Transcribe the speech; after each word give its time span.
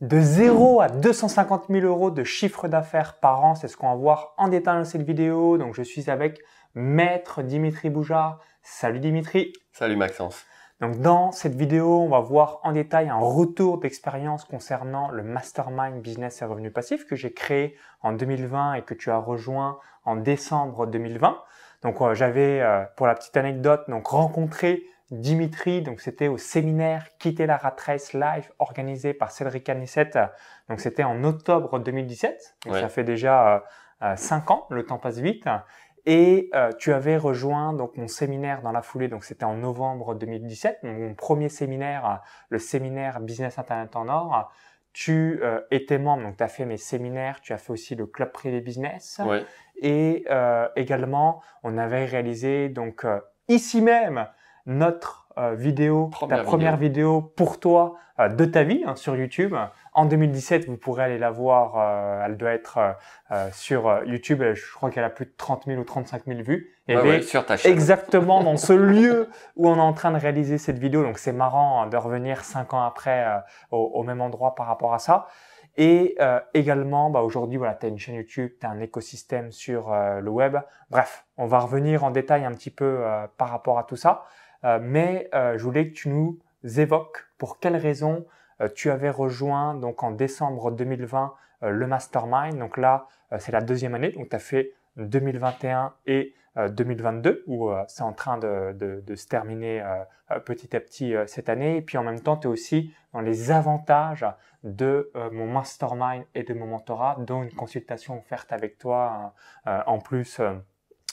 De 0.00 0.20
0 0.20 0.80
à 0.80 0.88
250 0.88 1.64
000 1.70 1.84
euros 1.84 2.12
de 2.12 2.22
chiffre 2.22 2.68
d'affaires 2.68 3.18
par 3.18 3.44
an, 3.44 3.56
c'est 3.56 3.66
ce 3.66 3.76
qu'on 3.76 3.88
va 3.88 3.96
voir 3.96 4.32
en 4.36 4.46
détail 4.46 4.78
dans 4.78 4.84
cette 4.84 5.02
vidéo. 5.02 5.58
Donc 5.58 5.74
je 5.74 5.82
suis 5.82 6.08
avec 6.08 6.38
Maître 6.76 7.42
Dimitri 7.42 7.90
Boujard. 7.90 8.38
Salut 8.62 9.00
Dimitri. 9.00 9.52
Salut 9.72 9.96
Maxence. 9.96 10.46
Donc 10.80 11.00
dans 11.00 11.32
cette 11.32 11.56
vidéo, 11.56 12.02
on 12.02 12.08
va 12.08 12.20
voir 12.20 12.60
en 12.62 12.70
détail 12.70 13.08
un 13.08 13.18
retour 13.18 13.80
d'expérience 13.80 14.44
concernant 14.44 15.10
le 15.10 15.24
Mastermind 15.24 16.00
Business 16.00 16.42
et 16.42 16.44
Revenus 16.44 16.72
Passifs 16.72 17.04
que 17.04 17.16
j'ai 17.16 17.32
créé 17.32 17.76
en 18.00 18.12
2020 18.12 18.74
et 18.74 18.82
que 18.82 18.94
tu 18.94 19.10
as 19.10 19.18
rejoint 19.18 19.80
en 20.04 20.14
décembre 20.14 20.86
2020. 20.86 21.42
Donc 21.82 22.00
euh, 22.00 22.14
j'avais, 22.14 22.60
euh, 22.60 22.84
pour 22.96 23.08
la 23.08 23.16
petite 23.16 23.36
anecdote, 23.36 23.82
donc 23.88 24.06
rencontré 24.06 24.84
Dimitri, 25.10 25.80
donc 25.80 26.00
c'était 26.00 26.28
au 26.28 26.36
séminaire 26.36 27.06
Quitter 27.18 27.46
la 27.46 27.56
rat 27.56 27.76
race 27.84 28.12
live 28.12 28.50
organisé 28.58 29.14
par 29.14 29.30
Cédric 29.30 29.68
Anissette. 29.70 30.18
Donc 30.68 30.80
c'était 30.80 31.04
en 31.04 31.24
octobre 31.24 31.78
2017. 31.78 32.56
Donc 32.66 32.74
ça 32.74 32.88
fait 32.90 33.04
déjà 33.04 33.64
euh, 34.02 34.16
5 34.16 34.50
euh, 34.50 34.54
ans, 34.54 34.66
le 34.68 34.84
temps 34.84 34.98
passe 34.98 35.18
vite. 35.18 35.48
Et 36.04 36.50
euh, 36.54 36.72
tu 36.78 36.92
avais 36.92 37.16
rejoint 37.16 37.72
donc 37.72 37.96
mon 37.96 38.06
séminaire 38.06 38.60
dans 38.62 38.72
la 38.72 38.82
foulée, 38.82 39.08
donc 39.08 39.24
c'était 39.24 39.44
en 39.44 39.54
novembre 39.54 40.14
2017, 40.14 40.80
mon 40.82 41.14
premier 41.14 41.48
séminaire, 41.48 42.22
le 42.50 42.58
séminaire 42.58 43.20
Business 43.20 43.58
Internet 43.58 43.96
en 43.96 44.08
Or. 44.08 44.52
Tu 44.92 45.40
euh, 45.42 45.60
étais 45.70 45.98
membre, 45.98 46.24
donc 46.24 46.36
tu 46.36 46.42
as 46.42 46.48
fait 46.48 46.64
mes 46.64 46.76
séminaires, 46.76 47.40
tu 47.40 47.52
as 47.52 47.58
fait 47.58 47.72
aussi 47.72 47.94
le 47.94 48.06
club 48.06 48.32
privé 48.32 48.60
business. 48.60 49.20
Ouais. 49.24 49.44
Et 49.76 50.26
également, 50.76 51.40
on 51.62 51.78
avait 51.78 52.04
réalisé 52.04 52.68
donc 52.68 53.06
ici 53.48 53.80
même 53.80 54.26
notre 54.68 55.26
euh, 55.38 55.54
vidéo, 55.54 56.10
ta 56.28 56.38
première 56.38 56.76
vidéo, 56.76 57.22
pour 57.22 57.58
toi 57.58 57.96
euh, 58.20 58.28
de 58.28 58.44
ta 58.44 58.64
vie 58.64 58.82
hein, 58.86 58.94
sur 58.96 59.16
YouTube. 59.16 59.54
En 59.94 60.04
2017, 60.04 60.66
vous 60.66 60.76
pourrez 60.76 61.04
aller 61.04 61.18
la 61.18 61.30
voir. 61.30 61.74
Euh, 61.76 62.26
elle 62.26 62.36
doit 62.36 62.52
être 62.52 62.96
sur 63.52 64.04
YouTube. 64.04 64.42
Je 64.54 64.74
crois 64.74 64.90
qu'elle 64.90 65.04
a 65.04 65.10
plus 65.10 65.24
de 65.24 65.32
30 65.36 65.64
000 65.66 65.80
ou 65.80 65.84
35 65.84 66.24
000 66.26 66.42
vues. 66.42 66.76
Et 66.86 66.96
ouais, 66.96 67.22
sur 67.22 67.44
ta 67.46 67.56
chaîne. 67.56 67.72
Exactement 67.72 68.44
dans 68.44 68.56
ce 68.56 68.72
lieu 68.74 69.28
où 69.56 69.68
on 69.68 69.76
est 69.76 69.80
en 69.80 69.92
train 69.92 70.12
de 70.12 70.18
réaliser 70.18 70.58
cette 70.58 70.78
vidéo. 70.78 71.02
Donc 71.02 71.18
c'est 71.18 71.32
marrant 71.32 71.82
hein, 71.82 71.86
de 71.86 71.96
revenir 71.96 72.44
cinq 72.44 72.74
ans 72.74 72.82
après 72.82 73.26
au, 73.70 73.78
au, 73.78 74.02
même 74.02 74.20
endroit 74.20 74.54
par 74.54 74.66
rapport 74.66 74.92
à 74.92 74.98
ça. 74.98 75.26
Et 75.76 76.16
euh, 76.20 76.40
également, 76.54 77.10
bah, 77.10 77.22
aujourd'hui, 77.22 77.56
voilà, 77.56 77.74
tu 77.74 77.86
as 77.86 77.88
une 77.88 77.98
chaîne 77.98 78.16
YouTube, 78.16 78.50
tu 78.60 78.66
as 78.66 78.70
un 78.70 78.80
écosystème 78.80 79.50
sur 79.52 79.90
le 79.94 80.30
web. 80.30 80.58
Bref, 80.90 81.24
on 81.38 81.46
va 81.46 81.60
revenir 81.60 82.04
en 82.04 82.10
détail 82.10 82.44
un 82.44 82.52
petit 82.52 82.70
peu 82.70 83.04
par 83.36 83.50
rapport 83.50 83.78
à 83.78 83.84
tout 83.84 83.96
ça. 83.96 84.24
Euh, 84.64 84.78
mais 84.82 85.28
euh, 85.34 85.56
je 85.56 85.64
voulais 85.64 85.88
que 85.88 85.94
tu 85.94 86.08
nous 86.08 86.38
évoques 86.76 87.26
pour 87.38 87.58
quelles 87.58 87.76
raisons 87.76 88.26
euh, 88.60 88.68
tu 88.74 88.90
avais 88.90 89.10
rejoint 89.10 89.74
donc 89.74 90.02
en 90.02 90.10
décembre 90.10 90.70
2020 90.72 91.34
le 91.62 91.86
mastermind. 91.88 92.56
Donc 92.56 92.76
là, 92.76 93.08
c'est 93.38 93.50
la 93.50 93.60
deuxième 93.60 93.96
année. 93.96 94.10
Donc 94.10 94.28
tu 94.28 94.36
as 94.36 94.38
fait 94.38 94.74
2021 94.96 95.92
et 96.06 96.32
2022 96.56 97.42
où 97.48 97.70
c'est 97.88 98.02
en 98.02 98.12
train 98.12 98.38
de, 98.38 98.72
de, 98.74 99.02
de, 99.04 99.14
se 99.16 99.26
terminer 99.26 99.84
petit 100.44 100.76
à 100.76 100.78
petit 100.78 101.14
cette 101.26 101.48
année. 101.48 101.78
Et 101.78 101.82
puis 101.82 101.98
en 101.98 102.04
même 102.04 102.20
temps, 102.20 102.36
tu 102.36 102.46
es 102.46 102.50
aussi 102.50 102.94
dans 103.12 103.20
les 103.20 103.50
avantages 103.50 104.24
de 104.62 105.10
mon 105.32 105.48
mastermind 105.48 106.22
et 106.36 106.44
de 106.44 106.54
mon 106.54 106.66
mentorat, 106.66 107.16
dont 107.18 107.42
une 107.42 107.52
consultation 107.52 108.16
offerte 108.16 108.52
avec 108.52 108.78
toi 108.78 109.34
en 109.64 109.98
plus 109.98 110.40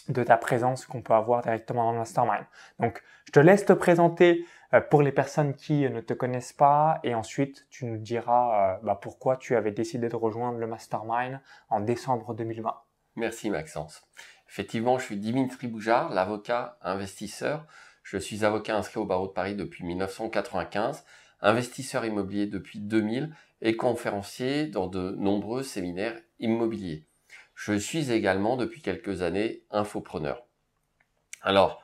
de 0.09 0.23
ta 0.23 0.38
présence 0.38 0.86
qu'on 0.86 1.02
peut 1.02 1.14
avoir 1.14 1.42
directement 1.42 1.86
dans 1.86 1.92
le 1.94 2.00
mastermind. 2.00 2.45
Donc, 2.80 3.02
je 3.25 3.31
te 3.31 3.39
laisse 3.39 3.66
te 3.66 3.73
présenter 3.73 4.45
euh, 4.73 4.81
pour 4.81 5.02
les 5.02 5.12
personnes 5.12 5.53
qui 5.53 5.89
ne 5.89 6.02
te 6.02 6.14
connaissent 6.14 6.53
pas 6.53 7.00
et 7.03 7.16
ensuite 7.16 7.66
tu 7.70 7.86
nous 7.86 7.97
diras 7.97 8.75
euh, 8.75 8.78
bah, 8.84 9.00
pourquoi 9.02 9.38
tu 9.38 9.56
avais 9.56 9.72
décidé 9.72 10.09
de 10.09 10.16
rejoindre 10.16 10.59
le 10.59 10.67
mastermind 10.67 11.39
en 11.70 11.80
décembre 11.80 12.34
2020. 12.34 12.73
Merci 13.16 13.50
Maxence. 13.50 14.03
Effectivement, 14.47 15.00
je 15.00 15.06
suis 15.06 15.17
Dimitri 15.17 15.67
Boujard, 15.67 16.09
l'avocat 16.14 16.78
investisseur. 16.81 17.66
Je 18.03 18.18
suis 18.18 18.46
avocat 18.46 18.78
inscrit 18.78 19.00
au 19.00 19.06
barreau 19.06 19.28
de 19.28 19.34
Paris 19.34 19.56
depuis 19.56 19.84
1995, 19.84 21.03
investisseur 21.41 22.06
immobilier 22.06 22.46
depuis 22.46 22.80
2000 22.80 23.34
et 23.62 23.75
conférencier 23.75 24.68
dans 24.68 24.88
de 24.88 25.12
nombreux 25.18 25.63
séminaires 25.63 26.19
immobiliers. 26.40 27.07
Je 27.56 27.74
suis 27.74 28.12
également 28.12 28.58
depuis 28.58 28.82
quelques 28.82 29.22
années 29.22 29.64
infopreneur. 29.72 30.44
Alors, 31.42 31.82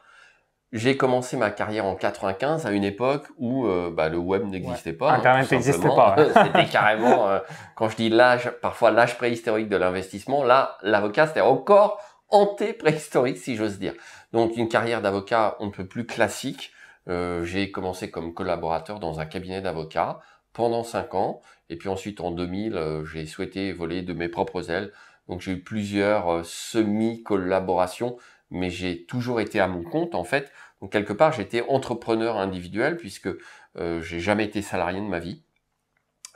j'ai 0.73 0.95
commencé 0.95 1.35
ma 1.35 1.49
carrière 1.49 1.85
en 1.85 1.95
95 1.95 2.65
à 2.65 2.71
une 2.71 2.83
époque 2.83 3.27
où 3.37 3.65
euh, 3.65 3.91
bah, 3.91 4.09
le 4.09 4.17
web 4.17 4.45
n'existait 4.45 4.93
pas. 4.93 5.11
Hein, 5.11 5.19
Internet 5.19 5.51
n'existait 5.51 5.87
pas. 5.87 6.15
C'était 6.45 6.65
carrément, 6.65 7.27
euh, 7.29 7.39
quand 7.75 7.89
je 7.89 7.95
dis 7.95 8.09
l'âge, 8.09 8.51
parfois 8.61 8.91
l'âge 8.91 9.17
préhistorique 9.17 9.69
de 9.69 9.75
l'investissement, 9.75 10.43
là, 10.43 10.77
l'avocat, 10.81 11.27
c'était 11.27 11.41
encore 11.41 11.99
anté-préhistorique, 12.29 13.37
si 13.37 13.55
j'ose 13.57 13.79
dire. 13.79 13.93
Donc, 14.31 14.55
une 14.55 14.69
carrière 14.69 15.01
d'avocat, 15.01 15.57
on 15.59 15.67
ne 15.67 15.71
peut 15.71 15.87
plus 15.87 16.05
classique. 16.05 16.71
Euh, 17.09 17.43
j'ai 17.43 17.71
commencé 17.71 18.09
comme 18.09 18.33
collaborateur 18.33 18.99
dans 18.99 19.19
un 19.19 19.25
cabinet 19.25 19.61
d'avocats 19.61 20.21
pendant 20.53 20.83
cinq 20.83 21.15
ans. 21.15 21.41
Et 21.69 21.77
puis 21.77 21.89
ensuite, 21.89 22.21
en 22.21 22.31
2000, 22.31 23.03
j'ai 23.11 23.25
souhaité 23.25 23.73
voler 23.73 24.01
de 24.01 24.13
mes 24.13 24.29
propres 24.29 24.69
ailes 24.69 24.91
donc 25.31 25.39
j'ai 25.39 25.53
eu 25.53 25.61
plusieurs 25.61 26.29
euh, 26.29 26.43
semi-collaborations, 26.43 28.17
mais 28.49 28.69
j'ai 28.69 29.05
toujours 29.05 29.39
été 29.39 29.61
à 29.61 29.67
mon 29.69 29.81
compte 29.81 30.13
en 30.13 30.25
fait. 30.25 30.51
Donc 30.81 30.91
quelque 30.91 31.13
part 31.13 31.31
j'étais 31.31 31.61
entrepreneur 31.69 32.37
individuel 32.37 32.97
puisque 32.97 33.29
euh, 33.77 34.01
j'ai 34.01 34.19
jamais 34.19 34.43
été 34.43 34.61
salarié 34.61 34.99
de 34.99 35.05
ma 35.05 35.19
vie. 35.19 35.41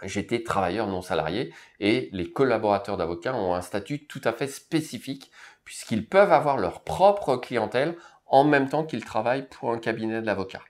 J'étais 0.01 0.43
travailleur 0.43 0.87
non 0.87 1.01
salarié 1.01 1.53
et 1.81 2.09
les 2.13 2.31
collaborateurs 2.31 2.95
d'avocats 2.95 3.35
ont 3.35 3.53
un 3.53 3.61
statut 3.61 4.07
tout 4.07 4.21
à 4.23 4.31
fait 4.31 4.47
spécifique 4.47 5.29
puisqu'ils 5.65 6.07
peuvent 6.07 6.31
avoir 6.31 6.57
leur 6.57 6.81
propre 6.81 7.35
clientèle 7.35 7.97
en 8.25 8.45
même 8.45 8.69
temps 8.69 8.85
qu'ils 8.85 9.03
travaillent 9.03 9.49
pour 9.49 9.71
un 9.71 9.77
cabinet 9.77 10.21
d'avocats. 10.21 10.63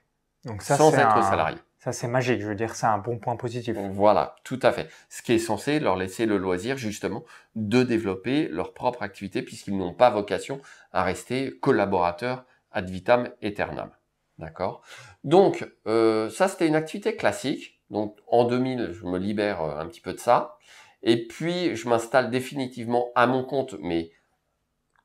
Donc 0.45 0.63
ça, 0.63 0.77
sans 0.77 0.91
être 0.95 1.23
salarié. 1.23 1.57
Ça, 1.85 1.91
c'est 1.91 2.07
magique. 2.07 2.41
Je 2.41 2.47
veux 2.47 2.55
dire, 2.55 2.73
c'est 2.73 2.87
un 2.87 2.97
bon 2.97 3.19
point 3.19 3.35
positif. 3.35 3.77
Voilà, 3.91 4.37
tout 4.43 4.59
à 4.63 4.71
fait. 4.71 4.89
Ce 5.07 5.21
qui 5.21 5.33
est 5.33 5.37
censé 5.37 5.79
leur 5.79 5.95
laisser 5.95 6.25
le 6.25 6.37
loisir, 6.37 6.77
justement, 6.79 7.23
de 7.53 7.83
développer 7.83 8.47
leur 8.47 8.73
propre 8.73 9.03
activité, 9.03 9.43
puisqu'ils 9.43 9.77
n'ont 9.77 9.93
pas 9.93 10.09
vocation 10.09 10.59
à 10.93 11.03
rester 11.03 11.59
collaborateurs 11.59 12.43
ad 12.71 12.89
vitam 12.89 13.29
aeternam. 13.43 13.91
D'accord? 14.39 14.81
Donc, 15.23 15.69
euh, 15.85 16.27
ça, 16.31 16.47
c'était 16.47 16.67
une 16.67 16.75
activité 16.75 17.15
classique. 17.15 17.79
Donc, 17.91 18.17
en 18.25 18.45
2000, 18.45 18.89
je 18.91 19.05
me 19.05 19.19
libère 19.19 19.61
euh, 19.61 19.77
un 19.77 19.85
petit 19.85 20.01
peu 20.01 20.13
de 20.13 20.19
ça. 20.19 20.57
Et 21.03 21.27
puis, 21.27 21.75
je 21.75 21.87
m'installe 21.87 22.31
définitivement 22.31 23.11
à 23.13 23.27
mon 23.27 23.43
compte, 23.43 23.75
mais 23.79 24.09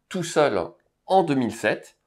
tout 0.09 0.25
seul, 0.25 0.59
en 1.05 1.25
2007, 1.25 1.99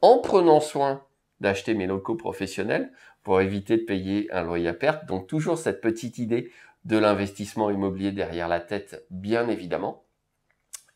en 0.00 0.20
prenant 0.20 0.60
soin 0.60 1.04
d'acheter 1.40 1.74
mes 1.74 1.86
locaux 1.86 2.14
professionnels 2.14 2.92
pour 3.22 3.40
éviter 3.40 3.76
de 3.76 3.82
payer 3.82 4.32
un 4.32 4.42
loyer 4.42 4.68
à 4.68 4.74
perte. 4.74 5.06
Donc 5.06 5.26
toujours 5.26 5.58
cette 5.58 5.80
petite 5.80 6.18
idée 6.18 6.50
de 6.84 6.96
l'investissement 6.98 7.70
immobilier 7.70 8.12
derrière 8.12 8.48
la 8.48 8.60
tête, 8.60 9.04
bien 9.10 9.48
évidemment. 9.48 10.04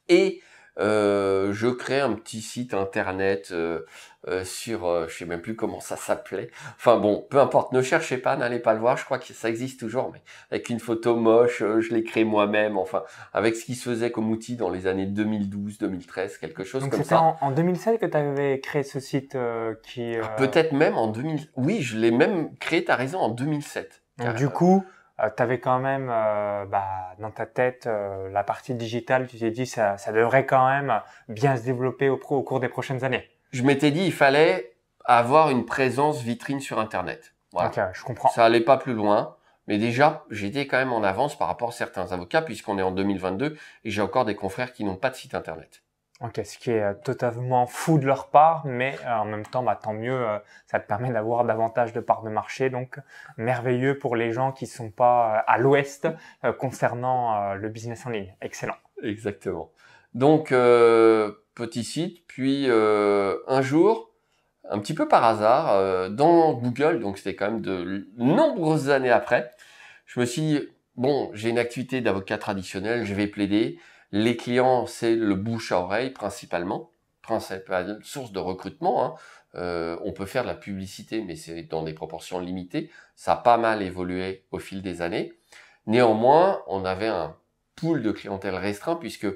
Et 0.09 0.41
euh, 0.79 1.53
je 1.53 1.69
crée 1.69 2.01
un 2.01 2.13
petit 2.13 2.43
site 2.43 2.75
internet 2.75 3.49
euh, 3.53 3.81
euh, 4.29 4.45
sur, 4.45 4.87
euh, 4.87 5.07
je 5.09 5.19
sais 5.19 5.25
même 5.25 5.41
plus 5.41 5.57
comment 5.57 5.81
ça 5.81 5.97
s'appelait. 5.97 6.51
Enfin 6.77 6.99
bon, 6.99 7.27
peu 7.31 7.39
importe, 7.39 7.73
ne 7.73 7.81
cherchez 7.81 8.19
pas, 8.19 8.37
n'allez 8.37 8.59
pas 8.59 8.75
le 8.75 8.81
voir. 8.81 8.97
Je 8.97 9.05
crois 9.05 9.19
que 9.19 9.33
ça 9.33 9.49
existe 9.49 9.81
toujours, 9.81 10.11
mais 10.13 10.21
avec 10.51 10.69
une 10.69 10.81
photo 10.81 11.17
moche, 11.17 11.61
je 11.61 11.95
l'ai 11.95 12.05
créé 12.05 12.25
moi-même. 12.25 12.77
Enfin, 12.77 13.05
avec 13.33 13.57
ce 13.57 13.65
qui 13.65 13.75
se 13.75 13.89
faisait 13.89 14.11
comme 14.11 14.31
outil 14.31 14.57
dans 14.57 14.71
les 14.71 14.87
années 14.87 15.07
2012, 15.07 15.79
2013, 15.79 16.39
quelque 16.39 16.65
chose 16.65 16.89
comme 16.89 17.05
ça. 17.05 17.21
En, 17.21 17.37
en 17.41 17.51
2007 17.53 18.01
que 18.01 18.07
tu 18.07 18.17
avais 18.17 18.61
créé 18.61 18.83
ce 18.83 19.01
site 19.01 19.37
qui. 19.83 20.15
Peut-être 20.37 20.73
même 20.73 20.97
en 20.99 21.09
2000. 21.09 21.49
Oui, 21.57 21.81
je 21.81 21.97
l'ai 21.97 22.11
même 22.11 22.55
créé. 22.57 22.85
T'as 22.85 22.97
raison, 22.97 23.19
en 23.19 23.31
2007. 23.31 24.03
Donc 24.19 24.35
du 24.35 24.49
coup 24.49 24.85
euh, 25.21 25.31
tu 25.35 25.43
avais 25.43 25.59
quand 25.61 25.79
même 25.79 26.09
euh, 26.11 26.67
bah, 26.67 27.15
dans 27.19 27.31
ta 27.31 27.47
tête 27.47 27.87
euh, 27.87 28.29
la 28.31 28.45
partie 28.45 28.75
digitale, 28.75 29.27
tu 29.27 29.39
t'es 29.39 29.51
dit 29.51 29.67
ça, 29.67 29.97
ça 29.97 30.13
devrait 30.13 30.45
quand 30.45 30.67
même 30.67 31.01
bien 31.29 31.57
se 31.57 31.63
développer 31.65 32.09
au, 32.09 32.21
au 32.29 32.43
cours 32.43 32.61
des 32.61 32.69
prochaines 32.69 33.03
années. 33.03 33.25
Je 33.53 33.63
m'étais 33.63 33.91
dit 33.91 34.05
il 34.05 34.13
fallait 34.13 34.77
avoir 35.05 35.51
une 35.51 35.65
présence 35.65 36.21
vitrine 36.21 36.61
sur 36.61 36.79
Internet. 36.79 37.35
Voilà. 37.53 37.69
Ok, 37.69 37.81
je 37.95 38.05
comprends. 38.05 38.29
Ça 38.29 38.45
allait 38.45 38.61
pas 38.61 38.77
plus 38.77 38.93
loin, 38.93 39.37
mais 39.67 39.79
déjà 39.79 40.25
j'étais 40.31 40.67
quand 40.67 40.77
même 40.77 40.93
en 40.93 41.03
avance 41.03 41.39
par 41.39 41.49
rapport 41.49 41.71
à 41.71 41.73
certains 41.73 42.13
avocats 42.13 42.43
puisqu'on 42.43 42.79
est 42.79 42.83
en 42.83 42.93
2022 42.93 43.57
et 43.85 43.91
j'ai 43.91 44.03
encore 44.03 44.27
des 44.27 44.35
confrères 44.35 44.73
qui 44.75 44.85
n'ont 44.85 44.97
pas 44.97 45.09
de 45.09 45.17
site 45.17 45.35
Internet. 45.35 45.83
Ok, 46.23 46.41
ce 46.47 46.57
qui 46.57 46.71
est 46.71 46.83
euh, 46.83 46.95
totalement 46.95 47.67
fou 47.67 47.99
de 47.99 48.07
leur 48.07 48.29
part, 48.29 48.65
mais 48.65 48.97
euh, 49.05 49.17
en 49.17 49.27
même 49.27 49.45
temps, 49.45 49.63
bah, 49.63 49.79
tant 49.81 49.93
mieux, 49.93 50.15
euh, 50.15 50.39
ça 50.67 50.81
te 50.81 50.87
permet 50.87 51.13
d'avoir 51.13 51.45
davantage 51.45 51.93
de 51.93 52.01
parts 52.01 52.23
de 52.23 52.31
marché, 52.31 52.71
donc 52.71 52.99
merveilleux 53.37 53.99
pour 53.99 54.17
les 54.17 54.33
gens 54.33 54.51
qui 54.51 54.67
sont 54.67 54.91
pas 54.91 55.45
à 55.47 55.59
l'ouest 55.59 56.09
concernant 56.59 57.55
le 57.55 57.69
business 57.69 58.07
en 58.07 58.11
ligne. 58.11 58.35
Excellent. 58.41 58.77
Exactement. 59.03 59.71
Donc 60.15 60.49
petit 60.49 61.85
site, 61.85 62.27
puis 62.27 62.67
un 62.71 63.63
jour, 63.63 64.11
un 64.69 64.79
petit 64.79 64.95
peu 64.95 65.07
par 65.07 65.25
hasard, 65.25 66.11
dans 66.11 66.55
Google, 66.55 67.01
donc 67.01 67.19
c'était 67.19 67.37
quand 67.37 67.51
même 67.51 67.61
de 67.61 68.09
nombreuses 68.17 68.89
années 68.89 69.11
après, 69.11 69.51
je 70.07 70.21
me 70.21 70.25
suis 70.25 70.43
dit, 70.43 70.61
bon, 70.97 71.31
j'ai 71.35 71.51
une 71.51 71.59
activité 71.59 72.01
d'avocat 72.01 72.39
traditionnel, 72.39 73.05
je 73.05 73.15
vais 73.15 73.27
plaider. 73.27 73.79
Les 74.19 74.39
clients, 74.39 74.87
c'est 74.87 75.15
le 75.15 75.35
bouche 75.35 75.73
à 75.73 75.79
oreille 75.79 76.09
principalement, 76.09 76.91
principale 77.21 77.99
source 78.03 78.33
de 78.33 78.39
recrutement. 78.39 79.05
Hein. 79.05 79.15
Euh, 79.57 79.99
on 80.05 80.13
peut 80.13 80.25
faire 80.25 80.43
de 80.43 80.49
la 80.49 80.55
publicité, 80.55 81.21
mais 81.21 81.37
c'est 81.37 81.65
dans 81.65 81.83
des 81.83 81.93
proportions 81.93 82.41
limitées. 82.41 82.91
Ça 83.15 83.35
a 83.35 83.37
pas 83.37 83.59
mal 83.59 83.83
évolué 83.83 84.47
au 84.53 84.59
fil 84.59 84.81
des 84.81 85.03
années. 85.03 85.35
Néanmoins, 85.87 86.63
on 86.67 86.87
avait 86.87 87.09
un 87.09 87.37
pool 87.75 88.03
de 88.03 88.11
clientèle 88.11 88.55
restreint 88.55 88.97
puisque 88.97 89.27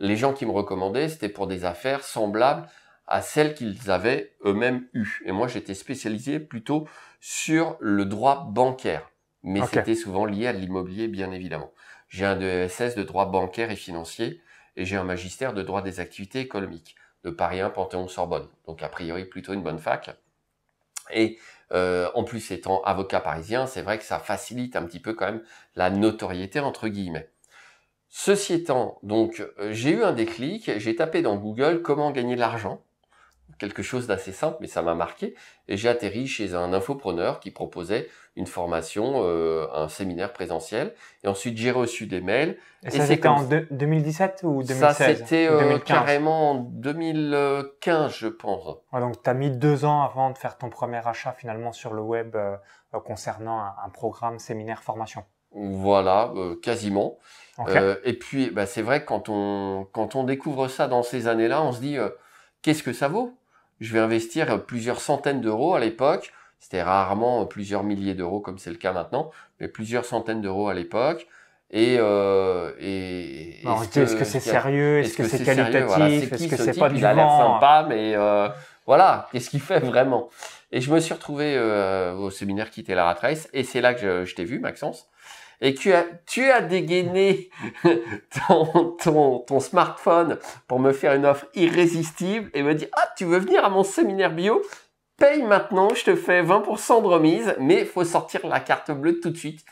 les 0.00 0.16
gens 0.16 0.32
qui 0.32 0.46
me 0.46 0.52
recommandaient, 0.52 1.10
c'était 1.10 1.28
pour 1.28 1.46
des 1.46 1.66
affaires 1.66 2.02
semblables 2.02 2.66
à 3.06 3.20
celles 3.20 3.52
qu'ils 3.52 3.90
avaient 3.90 4.32
eux-mêmes 4.46 4.88
eues. 4.94 5.20
Et 5.26 5.32
moi, 5.32 5.46
j'étais 5.46 5.74
spécialisé 5.74 6.40
plutôt 6.40 6.88
sur 7.20 7.76
le 7.80 8.06
droit 8.06 8.46
bancaire. 8.50 9.10
Mais 9.42 9.60
c'était 9.66 9.94
souvent 9.94 10.24
lié 10.24 10.46
à 10.46 10.52
l'immobilier, 10.52 11.06
bien 11.06 11.32
évidemment. 11.32 11.70
J'ai 12.12 12.26
un 12.26 12.36
DESS 12.36 12.94
de 12.94 13.04
droit 13.04 13.24
bancaire 13.24 13.70
et 13.70 13.76
financier 13.76 14.42
et 14.76 14.84
j'ai 14.84 14.96
un 14.96 15.04
magistère 15.04 15.54
de 15.54 15.62
droit 15.62 15.80
des 15.80 15.98
activités 15.98 16.40
économiques 16.40 16.94
de 17.24 17.30
Paris 17.30 17.60
1 17.60 17.70
Panthéon-Sorbonne. 17.70 18.48
Donc, 18.66 18.82
a 18.82 18.90
priori, 18.90 19.24
plutôt 19.24 19.54
une 19.54 19.62
bonne 19.62 19.78
fac. 19.78 20.14
Et 21.10 21.38
euh, 21.72 22.10
en 22.14 22.22
plus, 22.22 22.50
étant 22.50 22.82
avocat 22.82 23.20
parisien, 23.20 23.66
c'est 23.66 23.80
vrai 23.80 23.96
que 23.96 24.04
ça 24.04 24.18
facilite 24.18 24.76
un 24.76 24.82
petit 24.82 25.00
peu 25.00 25.14
quand 25.14 25.24
même 25.24 25.42
la 25.74 25.88
notoriété, 25.88 26.60
entre 26.60 26.88
guillemets. 26.88 27.30
Ceci 28.10 28.52
étant, 28.52 28.98
donc, 29.02 29.40
euh, 29.58 29.72
j'ai 29.72 29.92
eu 29.92 30.02
un 30.02 30.12
déclic, 30.12 30.70
j'ai 30.78 30.94
tapé 30.94 31.22
dans 31.22 31.36
Google 31.36 31.80
comment 31.80 32.10
gagner 32.10 32.34
de 32.34 32.40
l'argent 32.40 32.84
quelque 33.58 33.82
chose 33.82 34.06
d'assez 34.06 34.32
simple, 34.32 34.58
mais 34.60 34.66
ça 34.66 34.82
m'a 34.82 34.94
marqué. 34.94 35.34
Et 35.68 35.76
j'ai 35.76 35.88
atterri 35.88 36.26
chez 36.26 36.54
un 36.54 36.72
infopreneur 36.72 37.40
qui 37.40 37.50
proposait 37.50 38.08
une 38.34 38.46
formation, 38.46 39.24
euh, 39.24 39.66
un 39.74 39.88
séminaire 39.88 40.32
présentiel. 40.32 40.94
Et 41.22 41.28
ensuite, 41.28 41.56
j'ai 41.58 41.70
reçu 41.70 42.06
des 42.06 42.20
mails. 42.20 42.56
Et, 42.82 42.90
ça, 42.90 43.06
c'était 43.06 43.28
en 43.28 43.42
2017 43.42 44.40
ou 44.44 44.62
2016 44.62 44.78
Ça, 44.78 44.94
c'était 44.94 45.46
euh, 45.48 45.78
carrément 45.78 46.52
en 46.52 46.54
2015, 46.54 48.14
je 48.14 48.28
pense. 48.28 48.78
donc, 48.92 49.22
tu 49.22 49.30
as 49.30 49.34
mis 49.34 49.50
deux 49.50 49.84
ans 49.84 50.02
avant 50.02 50.30
de 50.30 50.38
faire 50.38 50.56
ton 50.56 50.70
premier 50.70 51.06
achat 51.06 51.32
finalement 51.32 51.72
sur 51.72 51.92
le 51.92 52.02
web 52.02 52.34
euh, 52.36 52.56
concernant 53.04 53.60
un, 53.60 53.88
programme 53.90 54.38
séminaire 54.38 54.82
formation. 54.82 55.24
Voilà, 55.54 56.32
quasiment. 56.62 57.18
et 58.04 58.14
puis, 58.14 58.50
bah, 58.50 58.64
c'est 58.64 58.80
vrai 58.80 59.02
que 59.02 59.06
quand 59.06 59.28
on, 59.28 59.86
quand 59.92 60.14
on 60.14 60.24
découvre 60.24 60.68
ça 60.68 60.88
dans 60.88 61.02
ces 61.02 61.28
années-là, 61.28 61.62
on 61.62 61.72
se 61.72 61.80
dit, 61.80 61.98
qu'est-ce 62.62 62.82
que 62.82 62.94
ça 62.94 63.08
vaut? 63.08 63.34
Je 63.82 63.92
vais 63.92 63.98
investir 63.98 64.64
plusieurs 64.64 65.00
centaines 65.00 65.40
d'euros 65.40 65.74
à 65.74 65.80
l'époque. 65.80 66.32
C'était 66.60 66.82
rarement 66.82 67.44
plusieurs 67.46 67.82
milliers 67.82 68.14
d'euros 68.14 68.40
comme 68.40 68.58
c'est 68.58 68.70
le 68.70 68.76
cas 68.76 68.92
maintenant, 68.92 69.32
mais 69.60 69.66
plusieurs 69.66 70.04
centaines 70.04 70.40
d'euros 70.40 70.68
à 70.68 70.74
l'époque. 70.74 71.26
Et, 71.72 71.96
euh, 71.98 72.70
et 72.78 73.60
est-ce 73.62 74.14
que 74.14 74.24
c'est 74.24 74.40
sérieux? 74.40 75.00
Est-ce 75.00 75.16
que, 75.16 75.24
c'est 75.24 75.42
qualitatif? 75.42 76.32
Est-ce 76.32 76.48
que 76.48 76.56
c'est 76.56 76.78
pas 76.78 76.90
du 76.90 76.98
Il 76.98 77.04
a 77.04 77.14
l'air 77.14 77.28
sympa, 77.28 77.86
mais 77.88 78.14
euh, 78.14 78.48
voilà, 78.86 79.28
qu'est-ce 79.32 79.50
qu'il 79.50 79.60
fait 79.60 79.80
vraiment? 79.80 80.28
Et 80.70 80.80
je 80.80 80.92
me 80.92 81.00
suis 81.00 81.14
retrouvé 81.14 81.54
euh, 81.56 82.14
au 82.14 82.30
séminaire 82.30 82.70
qui 82.70 82.80
était 82.80 82.94
la 82.94 83.04
Ratrace, 83.04 83.48
et 83.52 83.64
c'est 83.64 83.80
là 83.80 83.94
que 83.94 84.00
je, 84.00 84.24
je 84.26 84.34
t'ai 84.34 84.44
vu, 84.44 84.60
Maxence 84.60 85.08
et 85.62 85.74
tu 85.74 85.92
as, 85.92 86.60
dégainé 86.60 87.48
ton, 88.48 89.60
smartphone 89.60 90.38
pour 90.66 90.80
me 90.80 90.92
faire 90.92 91.14
une 91.14 91.24
offre 91.24 91.46
irrésistible 91.54 92.50
et 92.52 92.64
me 92.64 92.74
dire 92.74 92.88
ah 92.94 93.08
tu 93.16 93.24
veux 93.24 93.38
venir 93.38 93.64
à 93.64 93.70
mon 93.70 93.84
séminaire 93.84 94.34
bio? 94.34 94.60
Paye 95.18 95.42
maintenant 95.42 95.94
je 95.94 96.02
te 96.02 96.16
fais 96.16 96.42
20% 96.42 97.02
de 97.02 97.06
remise 97.06 97.54
mais 97.60 97.82
il 97.82 97.86
faut 97.86 98.02
sortir 98.04 98.44
la 98.48 98.58
carte 98.58 98.90
bleue 98.90 99.20
tout 99.20 99.30
de 99.30 99.36
suite. 99.36 99.64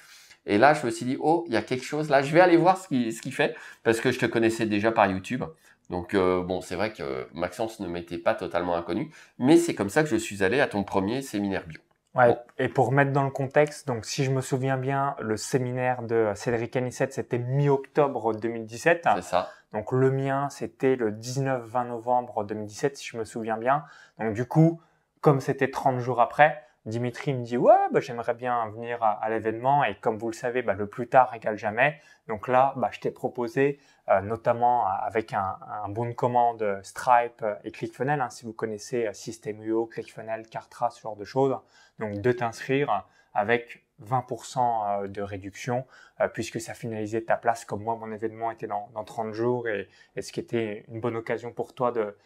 Et 0.46 0.58
là 0.58 0.74
je 0.74 0.86
me 0.86 0.92
suis 0.92 1.04
dit 1.04 1.16
oh 1.18 1.44
il 1.48 1.54
y 1.54 1.56
a 1.56 1.62
quelque 1.62 1.84
chose 1.84 2.08
là. 2.08 2.22
Je 2.22 2.32
vais 2.32 2.40
aller 2.40 2.56
voir 2.56 2.78
ce 2.78 2.86
qu'il 2.86 3.12
ce 3.12 3.28
fait 3.30 3.56
parce 3.82 4.00
que 4.00 4.12
je 4.12 4.20
te 4.20 4.26
connaissais 4.26 4.66
déjà 4.66 4.92
par 4.92 5.10
YouTube. 5.10 5.42
Donc 5.90 6.14
euh, 6.14 6.40
bon 6.40 6.60
c'est 6.60 6.76
vrai 6.76 6.92
que 6.92 7.26
Maxence 7.34 7.80
ne 7.80 7.88
m'était 7.88 8.18
pas 8.18 8.34
totalement 8.34 8.76
inconnu 8.76 9.10
mais 9.40 9.56
c'est 9.56 9.74
comme 9.74 9.90
ça 9.90 10.04
que 10.04 10.08
je 10.08 10.16
suis 10.16 10.44
allé 10.44 10.60
à 10.60 10.68
ton 10.68 10.84
premier 10.84 11.20
séminaire 11.20 11.66
bio 11.66 11.80
Ouais, 12.14 12.36
et 12.58 12.68
pour 12.68 12.90
mettre 12.90 13.12
dans 13.12 13.22
le 13.22 13.30
contexte, 13.30 13.86
donc 13.86 14.04
si 14.04 14.24
je 14.24 14.32
me 14.32 14.40
souviens 14.40 14.76
bien, 14.76 15.14
le 15.20 15.36
séminaire 15.36 16.02
de 16.02 16.32
Cédric 16.34 16.74
Anissette, 16.74 17.12
c'était 17.12 17.38
mi-octobre 17.38 18.34
2017. 18.34 19.06
C'est 19.14 19.22
ça. 19.22 19.48
Donc 19.72 19.92
le 19.92 20.10
mien, 20.10 20.48
c'était 20.50 20.96
le 20.96 21.12
19-20 21.12 21.86
novembre 21.86 22.44
2017, 22.44 22.96
si 22.96 23.06
je 23.06 23.16
me 23.16 23.24
souviens 23.24 23.56
bien. 23.56 23.84
Donc 24.18 24.34
du 24.34 24.44
coup, 24.44 24.80
comme 25.20 25.40
c'était 25.40 25.70
30 25.70 26.00
jours 26.00 26.20
après, 26.20 26.64
Dimitri 26.86 27.34
me 27.34 27.44
dit 27.44 27.58
ouais 27.58 27.76
bah, 27.92 28.00
j'aimerais 28.00 28.32
bien 28.32 28.66
venir 28.70 29.02
à, 29.02 29.28
l'événement 29.28 29.84
et 29.84 29.96
comme 29.96 30.16
vous 30.16 30.28
le 30.28 30.34
savez 30.34 30.62
bah, 30.62 30.72
le 30.72 30.86
plus 30.86 31.08
tard 31.08 31.34
égale 31.34 31.58
jamais. 31.58 32.00
Donc 32.26 32.48
là 32.48 32.72
bah, 32.76 32.88
je 32.90 33.00
t'ai 33.00 33.10
proposé 33.10 33.78
euh, 34.08 34.22
notamment 34.22 34.86
avec 34.86 35.34
un, 35.34 35.58
bon 35.90 36.06
de 36.06 36.12
commande 36.12 36.80
Stripe 36.82 37.44
et 37.64 37.70
ClickFunnels 37.70 38.22
hein, 38.22 38.30
si 38.30 38.46
vous 38.46 38.54
connaissez 38.54 39.06
euh, 39.06 39.12
System.io, 39.12 39.86
ClickFunnels, 39.86 40.46
Cartra 40.48 40.88
ce 40.88 41.02
genre 41.02 41.16
de 41.16 41.24
choses. 41.24 41.54
Donc 41.98 42.22
de 42.22 42.32
t'inscrire 42.32 43.06
avec 43.34 43.84
20% 44.02 45.02
euh, 45.04 45.06
de 45.06 45.20
réduction 45.20 45.86
puisque 46.32 46.62
ça 46.62 46.72
finalisait 46.72 47.22
ta 47.22 47.36
place 47.36 47.66
comme 47.66 47.82
moi 47.82 47.96
mon 47.96 48.10
événement 48.10 48.50
était 48.50 48.66
dans, 48.66 48.88
dans 48.94 49.04
30 49.04 49.32
jours 49.34 49.68
et, 49.68 49.88
et, 50.16 50.22
ce 50.22 50.32
qui 50.32 50.40
était 50.40 50.84
une 50.88 51.00
bonne 51.00 51.16
occasion 51.16 51.52
pour 51.52 51.74
toi 51.74 51.92
de 51.92 52.16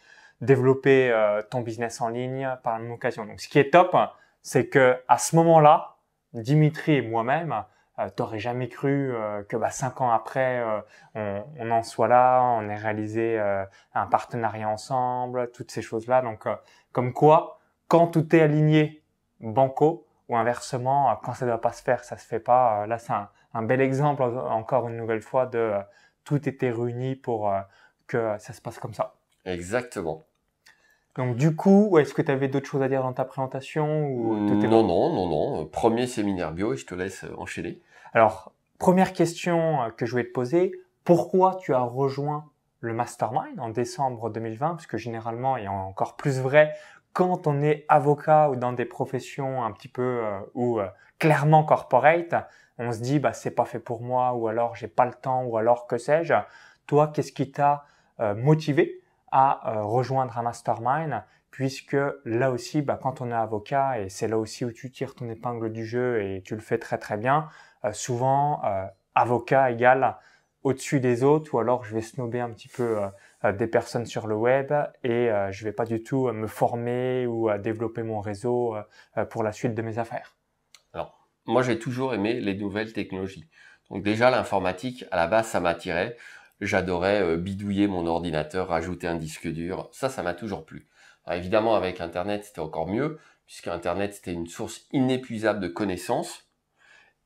développer 0.41 1.13
ton 1.49 1.61
business 1.61 2.01
en 2.01 2.09
ligne 2.09 2.57
par 2.61 2.73
la 2.73 2.79
même 2.79 2.91
occasion. 2.91 3.25
Donc 3.25 3.39
ce 3.39 3.47
qui 3.47 3.57
est 3.57 3.71
top 3.71 3.95
c'est 4.45 4.67
que 4.67 5.01
à 5.07 5.17
ce 5.17 5.35
moment-là, 5.37 5.97
Dimitri 6.33 6.97
et 6.97 7.01
moi-même, 7.01 7.63
euh, 7.97 8.09
t'aurais 8.15 8.37
jamais 8.37 8.69
cru 8.69 9.11
euh, 9.11 9.41
que 9.41 9.57
bah, 9.57 9.71
cinq 9.71 10.01
ans 10.01 10.11
après, 10.11 10.63
euh, 11.15 11.41
on, 11.57 11.71
en 11.71 11.81
soit 11.81 12.07
là, 12.07 12.43
on 12.43 12.69
ait 12.69 12.75
réalisé 12.75 13.39
un 13.95 14.05
partenariat 14.05 14.69
ensemble, 14.69 15.49
toutes 15.51 15.71
ces 15.71 15.81
choses-là. 15.81 16.21
Donc, 16.21 16.47
comme 16.91 17.11
quoi, 17.11 17.59
quand 17.87 18.05
tout 18.05 18.35
est 18.35 18.41
aligné, 18.41 19.01
banco, 19.39 20.05
ou 20.29 20.37
inversement, 20.37 21.19
quand 21.23 21.33
ça 21.33 21.45
ne 21.45 21.51
doit 21.51 21.61
pas 21.61 21.73
se 21.73 21.81
faire, 21.81 22.03
ça 22.03 22.15
se 22.15 22.27
fait 22.27 22.39
pas. 22.39 22.85
là, 22.85 22.99
c'est 22.99 23.13
un, 23.13 23.29
un, 23.55 23.63
bel 23.63 23.81
exemple, 23.81 24.21
encore 24.21 24.87
une 24.89 24.97
nouvelle 24.97 25.21
fois, 25.21 25.47
de 25.47 25.73
tout 26.23 26.47
était 26.47 26.69
réuni 26.69 27.15
pour 27.15 27.51
que 28.05 28.37
ça 28.37 28.53
se 28.53 28.61
passe 28.61 28.77
comme 28.77 28.93
ça. 28.93 29.15
Exactement. 29.43 30.23
Donc 31.15 31.37
du 31.37 31.55
coup, 31.55 31.97
est-ce 31.97 32.13
que 32.13 32.21
tu 32.21 32.31
avais 32.31 32.47
d'autres 32.49 32.67
choses 32.67 32.81
à 32.81 32.89
dire 32.89 33.01
dans 33.01 33.13
ta 33.13 33.23
présentation 33.23 34.07
ou 34.07 34.35
Non, 34.35 34.83
non, 34.83 35.13
non, 35.13 35.29
non. 35.29 35.65
Premier 35.65 36.07
séminaire 36.07 36.51
bio 36.51 36.73
et 36.73 36.77
je 36.77 36.85
te 36.85 36.93
laisse 36.93 37.23
euh, 37.23 37.33
enchaîner. 37.37 37.79
Alors, 38.13 38.51
première 38.79 39.13
question 39.13 39.81
euh, 39.81 39.89
que 39.91 40.05
je 40.05 40.11
voulais 40.11 40.25
te 40.25 40.33
poser, 40.33 40.73
pourquoi 41.05 41.55
tu 41.61 41.73
as 41.73 41.81
rejoint 41.81 42.45
le 42.81 42.93
mastermind 42.93 43.57
en 43.59 43.69
décembre 43.69 44.29
2020 44.29 44.71
Parce 44.71 44.87
que 44.87 44.97
généralement, 44.97 45.55
et 45.55 45.69
encore 45.69 46.17
plus 46.17 46.39
vrai, 46.41 46.73
quand 47.13 47.47
on 47.47 47.61
est 47.61 47.85
avocat 47.87 48.49
ou 48.49 48.57
dans 48.57 48.73
des 48.73 48.85
professions 48.85 49.63
un 49.63 49.71
petit 49.71 49.87
peu 49.87 50.19
euh, 50.21 50.39
ou 50.53 50.79
clairement 51.17 51.63
corporate, 51.63 52.35
on 52.77 52.91
se 52.91 52.99
dit 52.99 53.19
bah 53.19 53.31
c'est 53.31 53.51
pas 53.51 53.63
fait 53.63 53.79
pour 53.79 54.01
moi 54.01 54.33
ou 54.33 54.49
alors 54.49 54.75
j'ai 54.75 54.89
pas 54.89 55.05
le 55.05 55.13
temps 55.13 55.45
ou 55.45 55.55
alors 55.55 55.87
que 55.87 55.97
sais-je. 55.97 56.33
Toi, 56.87 57.07
qu'est-ce 57.07 57.31
qui 57.31 57.51
t'a 57.51 57.85
motivé 58.35 59.01
à 59.35 59.79
euh, 59.79 59.83
rejoindre 59.83 60.37
un 60.37 60.43
mastermind 60.43 61.21
puisque 61.51 61.97
là 62.23 62.51
aussi, 62.51 62.81
bah, 62.81 62.97
quand 63.01 63.19
on 63.19 63.29
est 63.31 63.33
avocat, 63.33 63.99
et 63.99 64.07
c'est 64.09 64.29
là 64.29 64.37
aussi 64.37 64.63
où 64.63 64.71
tu 64.71 64.91
tires 64.91 65.13
ton 65.13 65.29
épingle 65.29 65.71
du 65.71 65.85
jeu 65.85 66.21
et 66.21 66.41
tu 66.41 66.55
le 66.55 66.61
fais 66.61 66.77
très 66.77 66.97
très 66.97 67.17
bien, 67.17 67.49
euh, 67.83 67.91
souvent, 67.91 68.61
euh, 68.63 68.85
avocat 69.13 69.71
égale 69.71 70.15
au-dessus 70.63 71.01
des 71.01 71.23
autres, 71.23 71.53
ou 71.53 71.59
alors 71.59 71.83
je 71.83 71.93
vais 71.93 72.01
snober 72.01 72.39
un 72.39 72.49
petit 72.49 72.69
peu 72.69 72.99
des 73.43 73.67
personnes 73.67 74.07
sur 74.07 74.25
le 74.25 74.35
web 74.35 74.73
et 75.03 75.29
je 75.51 75.63
vais 75.63 75.71
pas 75.71 75.85
du 75.85 76.01
tout 76.01 76.27
me 76.31 76.47
former 76.47 77.27
ou 77.27 77.55
développer 77.59 78.01
mon 78.01 78.19
réseau 78.19 78.75
pour 79.29 79.43
la 79.43 79.51
suite 79.51 79.75
de 79.75 79.81
mes 79.83 79.99
affaires. 79.99 80.35
Alors, 80.91 81.29
moi 81.45 81.61
j'ai 81.61 81.77
toujours 81.77 82.15
aimé 82.15 82.33
les 82.39 82.55
nouvelles 82.55 82.93
technologies. 82.93 83.47
Donc 83.91 84.01
déjà 84.01 84.31
l'informatique, 84.31 85.05
à 85.11 85.17
la 85.17 85.27
base, 85.27 85.45
ça 85.45 85.59
m'attirait. 85.59 86.17
J'adorais 86.61 87.21
euh, 87.21 87.37
bidouiller 87.37 87.87
mon 87.87 88.07
ordinateur, 88.07 88.69
rajouter 88.69 89.07
un 89.07 89.15
disque 89.15 89.47
dur. 89.47 89.89
Ça, 89.91 90.09
ça 90.09 90.23
m'a 90.23 90.33
toujours 90.33 90.65
plu. 90.65 90.87
évidemment, 91.31 91.75
avec 91.75 92.01
Internet, 92.01 92.45
c'était 92.45 92.59
encore 92.59 92.87
mieux, 92.87 93.19
puisque 93.45 93.67
Internet, 93.67 94.13
c'était 94.13 94.33
une 94.33 94.47
source 94.47 94.87
inépuisable 94.91 95.59
de 95.59 95.67
connaissances. 95.67 96.47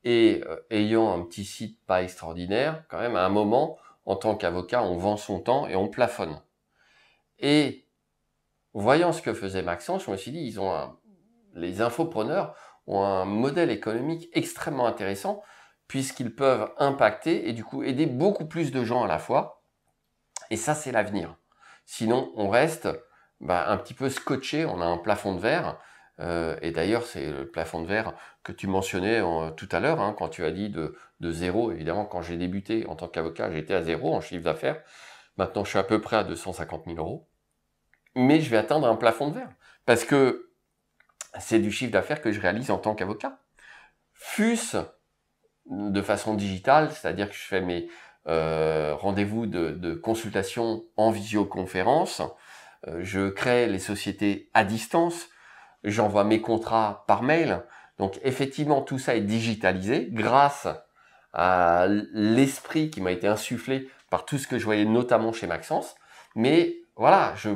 Et 0.04 0.42
euh, 0.48 0.56
ayant 0.70 1.14
un 1.14 1.24
petit 1.24 1.46
site 1.46 1.80
pas 1.86 2.04
extraordinaire, 2.04 2.84
quand 2.90 3.00
même, 3.00 3.16
à 3.16 3.26
un 3.26 3.30
moment, 3.30 3.78
en 4.06 4.16
tant 4.16 4.36
qu'avocat, 4.36 4.82
on 4.84 4.98
vend 4.98 5.18
son 5.18 5.40
temps 5.40 5.68
et 5.68 5.76
on 5.76 5.88
plafonne. 5.88 6.42
Et 7.38 7.86
voyant 8.74 9.12
ce 9.12 9.22
que 9.22 9.34
faisait 9.34 9.62
Maxence, 9.62 10.06
je 10.06 10.12
me 10.12 10.18
suis 10.18 10.32
dit, 10.32 10.42
ils 10.42 10.60
les 11.54 11.82
infopreneurs 11.82 12.56
ont 12.88 13.04
un 13.04 13.26
modèle 13.26 13.70
économique 13.70 14.30
extrêmement 14.34 14.88
intéressant 14.88 15.44
puisqu'ils 15.90 16.34
peuvent 16.34 16.72
impacter 16.78 17.50
et 17.50 17.54
du 17.54 17.66
coup 17.66 17.84
aider 17.84 18.06
beaucoup 18.06 18.46
plus 18.46 18.72
de 18.72 18.86
gens 18.86 19.04
à 19.04 19.08
la 19.08 19.20
fois. 19.20 19.64
Et 20.52 20.56
ça, 20.56 20.76
c'est 20.76 20.94
l'avenir. 20.94 21.36
Sinon, 21.86 22.32
on 22.36 22.50
reste 22.50 22.88
bah, 23.42 23.66
un 23.70 23.78
petit 23.78 23.94
peu 23.96 24.10
scotché, 24.10 24.66
on 24.66 24.80
a 24.82 24.86
un 24.86 24.98
plafond 24.98 25.36
de 25.36 25.42
verre, 25.42 25.78
Euh, 26.22 26.58
et 26.62 26.72
d'ailleurs, 26.72 27.06
c'est 27.06 27.32
le 27.32 27.50
plafond 27.50 27.82
de 27.82 27.88
verre 27.88 28.14
que 28.44 28.52
tu 28.52 28.68
mentionnais 28.68 29.22
tout 29.56 29.70
à 29.72 29.80
l'heure, 29.80 30.02
hein, 30.02 30.14
quand 30.18 30.28
tu 30.28 30.44
as 30.44 30.52
dit 30.52 30.70
de, 30.70 30.98
de 31.22 31.32
zéro. 31.32 31.72
Évidemment, 31.72 32.06
quand 32.06 32.22
j'ai 32.22 32.36
débuté 32.38 32.86
en 32.88 32.96
tant 32.98 33.08
qu'avocat, 33.08 33.50
j'étais 33.52 33.74
à 33.74 33.84
zéro 33.84 34.14
en 34.14 34.20
chiffre 34.22 34.44
d'affaires. 34.44 34.84
Maintenant, 35.38 35.64
je 35.64 35.70
suis 35.70 35.80
à 35.80 35.84
peu 35.84 36.02
près 36.02 36.18
à 36.18 36.26
250 36.26 36.86
000 36.88 36.98
euros. 36.98 37.30
Mais 38.16 38.42
je 38.42 38.50
vais 38.50 38.58
atteindre 38.58 38.88
un 38.88 38.98
plafond 38.98 39.30
de 39.30 39.36
verre. 39.36 39.52
Parce 39.86 40.04
que 40.04 40.52
c'est 41.40 41.60
du 41.60 41.72
chiffre 41.72 41.94
d'affaires 41.94 42.22
que 42.22 42.34
je 42.34 42.42
réalise 42.42 42.70
en 42.70 42.80
tant 42.80 42.96
qu'avocat. 42.96 43.40
Fût-ce 44.14 44.78
de 45.70 46.02
façon 46.02 46.34
digitale, 46.34 46.92
c'est-à-dire 46.92 47.30
que 47.30 47.36
je 47.36 47.42
fais 47.42 47.62
mes 47.62 47.88
euh, 48.28 48.94
rendez-vous 48.96 49.46
de, 49.46 49.94
consultation 49.94 50.84
en 50.98 51.12
visioconférence, 51.12 52.22
euh, 52.88 53.00
je 53.02 53.30
crée 53.30 53.68
les 53.68 53.80
sociétés 53.80 54.50
à 54.54 54.64
distance, 54.64 55.28
j'envoie 55.84 56.24
mes 56.24 56.42
contrats 56.42 57.04
par 57.08 57.24
mail. 57.24 57.64
Donc 57.98 58.20
effectivement, 58.24 58.82
tout 58.82 59.00
ça 59.00 59.16
est 59.16 59.22
digitalisé 59.22 60.08
grâce 60.12 60.68
à 61.34 61.88
l'esprit 61.88 62.90
qui 62.90 63.02
m'a 63.02 63.12
été 63.12 63.28
insufflé 63.28 63.90
par 64.10 64.26
tout 64.26 64.38
ce 64.38 64.48
que 64.48 64.58
je 64.58 64.66
voyais 64.66 64.86
notamment 64.86 65.34
chez 65.34 65.48
Maxence. 65.48 65.96
Mais 66.36 66.78
voilà, 66.96 67.34
je, 67.36 67.52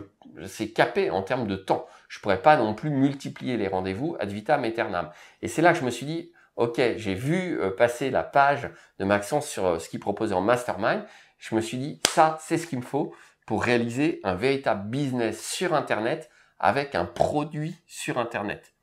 c'est 0.48 0.70
capé 0.70 1.10
en 1.10 1.22
termes 1.22 1.48
de 1.48 1.55
temps. 1.55 1.88
Je 2.08 2.20
pourrais 2.20 2.41
pas 2.41 2.58
non 2.58 2.74
plus 2.74 2.89
multiplier 2.89 3.58
les 3.58 3.67
rendez-vous 3.67 4.15
ad 4.20 4.32
vitam 4.32 4.63
aeternam. 4.63 5.10
Et 5.41 5.48
c'est 5.48 5.62
là 5.62 5.74
que 5.74 5.79
je 5.79 5.86
me 5.86 5.89
suis 5.89 6.05
dit, 6.05 6.32
ok, 6.55 6.79
j'ai 6.98 7.13
vu 7.13 7.60
euh, 7.60 7.69
passer 7.72 8.10
la 8.10 8.24
page 8.24 8.69
de 9.00 9.05
Maxence 9.05 9.48
sur 9.48 9.65
euh, 9.65 9.79
ce 9.79 9.89
qu'il 9.89 10.00
proposait 10.00 10.36
en 10.36 10.41
mastermind. 10.41 11.05
Je 11.39 11.55
me 11.55 11.62
suis 11.62 11.77
dit, 11.77 12.00
ça, 12.07 12.38
c'est 12.41 12.57
ce 12.57 12.67
qu'il 12.67 12.79
me 12.79 12.83
faut 12.83 13.13
pour 13.45 13.63
réaliser 13.63 14.19
un 14.24 14.36
véritable 14.36 14.89
business 14.89 15.45
sur 15.45 15.74
Internet 15.74 16.29
avec 16.60 16.95
un 16.95 17.05
produit 17.05 17.75
sur 17.88 18.17
Internet. 18.17 18.74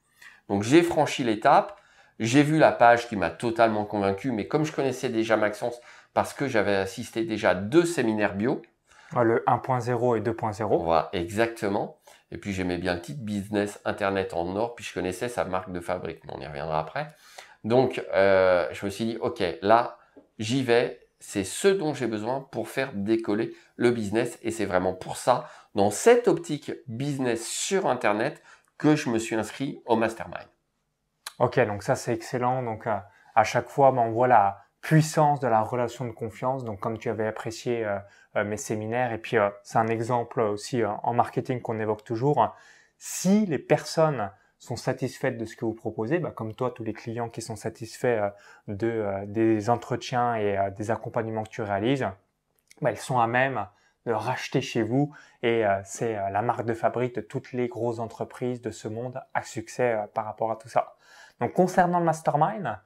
Donc 0.49 0.63
j'ai 0.63 0.83
franchi 0.83 1.25
l'étape, 1.25 1.81
j'ai 2.19 2.43
vu 2.43 2.59
la 2.59 2.73
page 2.73 3.09
qui 3.09 3.17
m'a 3.17 3.31
totalement 3.31 3.85
convaincu, 3.85 4.33
mais 4.33 4.47
comme 4.47 4.65
je 4.65 4.73
connaissais 4.73 5.09
déjà 5.09 5.37
Maxence, 5.37 5.81
parce 6.13 6.35
que 6.35 6.49
j'avais 6.49 6.75
assisté 6.75 7.25
déjà 7.25 7.51
à 7.51 7.55
deux 7.55 7.87
séminaires 7.87 8.35
bio. 8.35 8.61
Le 9.15 9.43
1.0 9.47 10.19
et 10.19 10.21
2.0. 10.21 10.85
Voilà, 10.85 11.09
exactement. 11.13 11.99
Et 12.33 12.39
puis 12.39 12.53
j'aimais 12.53 12.79
bien 12.79 12.95
le 12.95 13.01
titre 13.01 13.23
Business 13.23 13.81
Internet 13.85 14.35
en 14.35 14.55
or, 14.57 14.75
puis 14.75 14.85
je 14.85 14.93
connaissais 14.95 15.29
sa 15.29 15.45
marque 15.45 15.73
de 15.73 15.81
fabrique, 15.81 16.21
mais 16.25 16.33
on 16.37 16.41
y 16.41 16.47
reviendra 16.47 16.79
après. 16.79 17.09
Donc 17.65 18.03
euh, 18.15 18.69
je 18.73 18.85
me 18.87 18.91
suis 18.91 19.05
dit, 19.05 19.19
ok, 19.21 19.43
là, 19.63 19.99
j'y 20.39 20.63
vais, 20.63 21.01
c'est 21.19 21.45
ce 21.45 21.69
dont 21.69 21.93
j'ai 21.95 22.07
besoin 22.07 22.41
pour 22.51 22.69
faire 22.69 22.93
décoller 22.95 23.55
le 23.77 23.91
business, 23.91 24.39
et 24.43 24.51
c'est 24.51 24.65
vraiment 24.65 24.95
pour 24.95 25.17
ça, 25.17 25.49
dans 25.75 25.91
cette 25.91 26.29
optique 26.29 26.73
business 26.87 27.47
sur 27.47 27.87
Internet, 27.87 28.43
que 28.79 28.97
je 28.97 29.11
me 29.11 29.19
suis 29.19 29.37
inscrit 29.37 29.83
au 29.85 29.97
mastermind. 29.97 30.49
Ok, 31.39 31.61
donc 31.67 31.83
ça 31.83 31.97
c'est 31.97 32.15
excellent. 32.15 32.63
Donc 32.63 32.87
euh, 32.87 32.97
à 33.35 33.45
chaque 33.45 33.69
fois, 33.69 33.93
ben, 33.93 34.03
on 34.03 34.11
voit 34.11 34.29
la 34.29 34.59
puissance 34.81 35.41
de 35.41 35.49
la 35.49 35.61
relation 35.61 36.07
de 36.07 36.13
confiance. 36.13 36.65
Donc 36.65 36.81
comme 36.81 36.97
tu 36.97 37.11
avais 37.11 37.27
apprécié 37.27 37.85
euh, 37.85 38.45
mes 38.45 38.57
séminaires, 38.57 39.13
et 39.13 39.19
puis 39.19 39.37
c'est 39.63 39.79
un 39.79 39.89
exemple 39.89 40.41
aussi 40.41 40.83
en 40.85 41.13
marketing 41.13 41.61
qu'on 41.61 41.79
évoque 41.79 42.05
toujours. 42.05 42.55
Si 42.97 43.45
les 43.47 43.59
personnes 43.59 44.31
sont 44.61 44.77
satisfaites 44.77 45.37
de 45.37 45.45
ce 45.45 45.57
que 45.57 45.65
vous 45.65 45.75
proposez, 45.75 46.21
ben, 46.21 46.31
comme 46.31 46.55
toi, 46.55 46.71
tous 46.71 46.85
les 46.85 46.93
clients 46.93 47.29
qui 47.29 47.43
sont 47.43 47.57
satisfaits 47.57 48.31
de 48.69 49.25
des 49.27 49.69
entretiens 49.71 50.37
et 50.37 50.71
des 50.77 50.93
accompagnements 50.93 51.43
que 51.43 51.49
tu 51.51 51.63
réalises, 51.63 52.07
ben, 52.81 52.91
ils 52.91 52.97
sont 52.97 53.19
à 53.19 53.27
même 53.27 53.67
de 54.07 54.13
racheter 54.13 54.61
chez 54.61 54.83
vous 54.83 55.13
et 55.43 55.65
c'est 55.85 56.15
la 56.15 56.43
marque 56.43 56.65
de 56.65 56.75
fabrique 56.75 57.17
de 57.17 57.21
toutes 57.21 57.53
les 57.53 57.69
grosses 57.69 57.99
entreprises 57.99 58.61
de 58.63 58.71
ce 58.71 58.87
monde 58.87 59.21
à 59.35 59.43
succès 59.43 59.99
par 60.15 60.25
rapport 60.25 60.51
à 60.53 60.57
tout 60.57 60.69
ça. 60.69 60.95
Donc, 61.41 61.53
concernant 61.55 61.99
le 61.99 62.05
mastermind, 62.05 62.79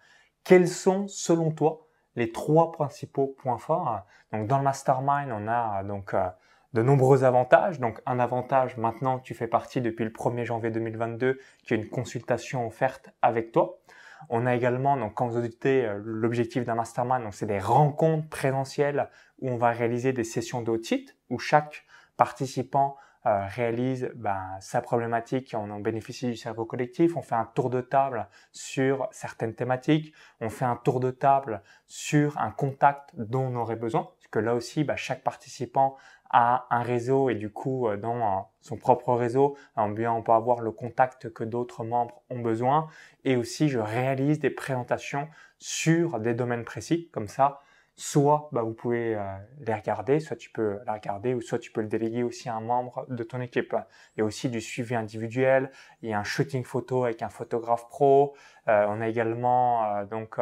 quels 0.44 0.68
sont, 0.68 1.08
selon 1.08 1.50
toi, 1.50 1.86
les 2.16 2.30
trois 2.30 2.70
principaux 2.70 3.34
points 3.38 3.58
forts? 3.58 4.02
Donc, 4.32 4.46
dans 4.46 4.58
le 4.58 4.64
mastermind, 4.64 5.32
on 5.32 5.48
a 5.48 5.82
donc 5.82 6.14
euh, 6.14 6.28
de 6.74 6.82
nombreux 6.82 7.24
avantages. 7.24 7.80
Donc, 7.80 8.00
un 8.04 8.18
avantage, 8.18 8.76
maintenant, 8.76 9.18
tu 9.20 9.32
fais 9.32 9.46
partie 9.46 9.80
depuis 9.80 10.04
le 10.04 10.10
1er 10.10 10.44
janvier 10.44 10.70
2022, 10.70 11.38
qui 11.64 11.74
est 11.74 11.76
une 11.76 11.88
consultation 11.88 12.66
offerte 12.66 13.10
avec 13.22 13.52
toi. 13.52 13.78
On 14.28 14.44
a 14.44 14.54
également, 14.54 14.96
donc, 14.96 15.14
quand 15.14 15.28
vous 15.28 15.36
auditez 15.36 15.86
euh, 15.86 16.00
l'objectif 16.04 16.64
d'un 16.64 16.74
mastermind, 16.74 17.22
donc 17.22 17.34
c'est 17.34 17.46
des 17.46 17.58
rencontres 17.58 18.28
présentielles 18.28 19.08
où 19.40 19.50
on 19.50 19.56
va 19.56 19.70
réaliser 19.70 20.12
des 20.12 20.24
sessions 20.24 20.62
d'audit 20.62 21.16
où 21.30 21.38
chaque 21.38 21.84
participant 22.16 22.96
euh, 23.26 23.46
réalise 23.46 24.10
ben, 24.16 24.38
sa 24.60 24.82
problématique, 24.82 25.54
on 25.56 25.70
en 25.70 25.80
bénéficie 25.80 26.26
du 26.26 26.36
cerveau 26.36 26.66
collectif, 26.66 27.16
on 27.16 27.22
fait 27.22 27.34
un 27.34 27.46
tour 27.54 27.70
de 27.70 27.80
table 27.80 28.28
sur 28.52 29.08
certaines 29.12 29.54
thématiques, 29.54 30.12
on 30.42 30.50
fait 30.50 30.66
un 30.66 30.76
tour 30.76 31.00
de 31.00 31.10
table 31.10 31.62
sur 31.86 32.36
un 32.36 32.50
contact 32.50 33.12
dont 33.14 33.46
on 33.46 33.56
aurait 33.56 33.76
besoin, 33.76 34.02
parce 34.02 34.28
que 34.30 34.38
là 34.40 34.54
aussi, 34.54 34.84
ben, 34.84 34.96
chaque 34.96 35.22
participant 35.22 35.96
a 36.30 36.66
un 36.70 36.82
réseau 36.82 37.30
et 37.30 37.34
du 37.34 37.50
coup, 37.50 37.88
euh, 37.88 37.96
dans 37.96 38.16
euh, 38.16 38.40
son 38.60 38.76
propre 38.76 39.14
réseau, 39.14 39.56
bien, 39.90 40.12
on 40.12 40.22
peut 40.22 40.32
avoir 40.32 40.60
le 40.60 40.72
contact 40.72 41.32
que 41.32 41.44
d'autres 41.44 41.84
membres 41.84 42.22
ont 42.30 42.40
besoin. 42.40 42.88
Et 43.24 43.36
aussi, 43.36 43.68
je 43.68 43.78
réalise 43.78 44.40
des 44.40 44.50
présentations 44.50 45.28
sur 45.58 46.18
des 46.18 46.34
domaines 46.34 46.64
précis, 46.64 47.08
comme 47.12 47.28
ça, 47.28 47.60
soit 47.94 48.48
bah, 48.52 48.62
vous 48.62 48.72
pouvez 48.72 49.14
euh, 49.14 49.22
les 49.60 49.74
regarder, 49.74 50.18
soit 50.18 50.36
tu 50.36 50.50
peux 50.50 50.80
la 50.86 50.94
regarder, 50.94 51.34
ou 51.34 51.40
soit 51.40 51.58
tu 51.58 51.70
peux 51.70 51.82
le 51.82 51.86
déléguer 51.86 52.22
aussi 52.24 52.48
à 52.48 52.54
un 52.54 52.60
membre 52.60 53.06
de 53.08 53.22
ton 53.22 53.40
équipe. 53.40 53.76
Il 54.16 54.20
y 54.20 54.22
a 54.22 54.24
aussi 54.24 54.48
du 54.48 54.60
suivi 54.60 54.94
individuel, 54.94 55.70
il 56.02 56.10
y 56.10 56.12
a 56.12 56.18
un 56.18 56.24
shooting 56.24 56.64
photo 56.64 57.04
avec 57.04 57.22
un 57.22 57.28
photographe 57.28 57.88
pro, 57.88 58.34
on 58.66 59.00
a 59.00 59.08
également 59.08 60.04
donc 60.06 60.40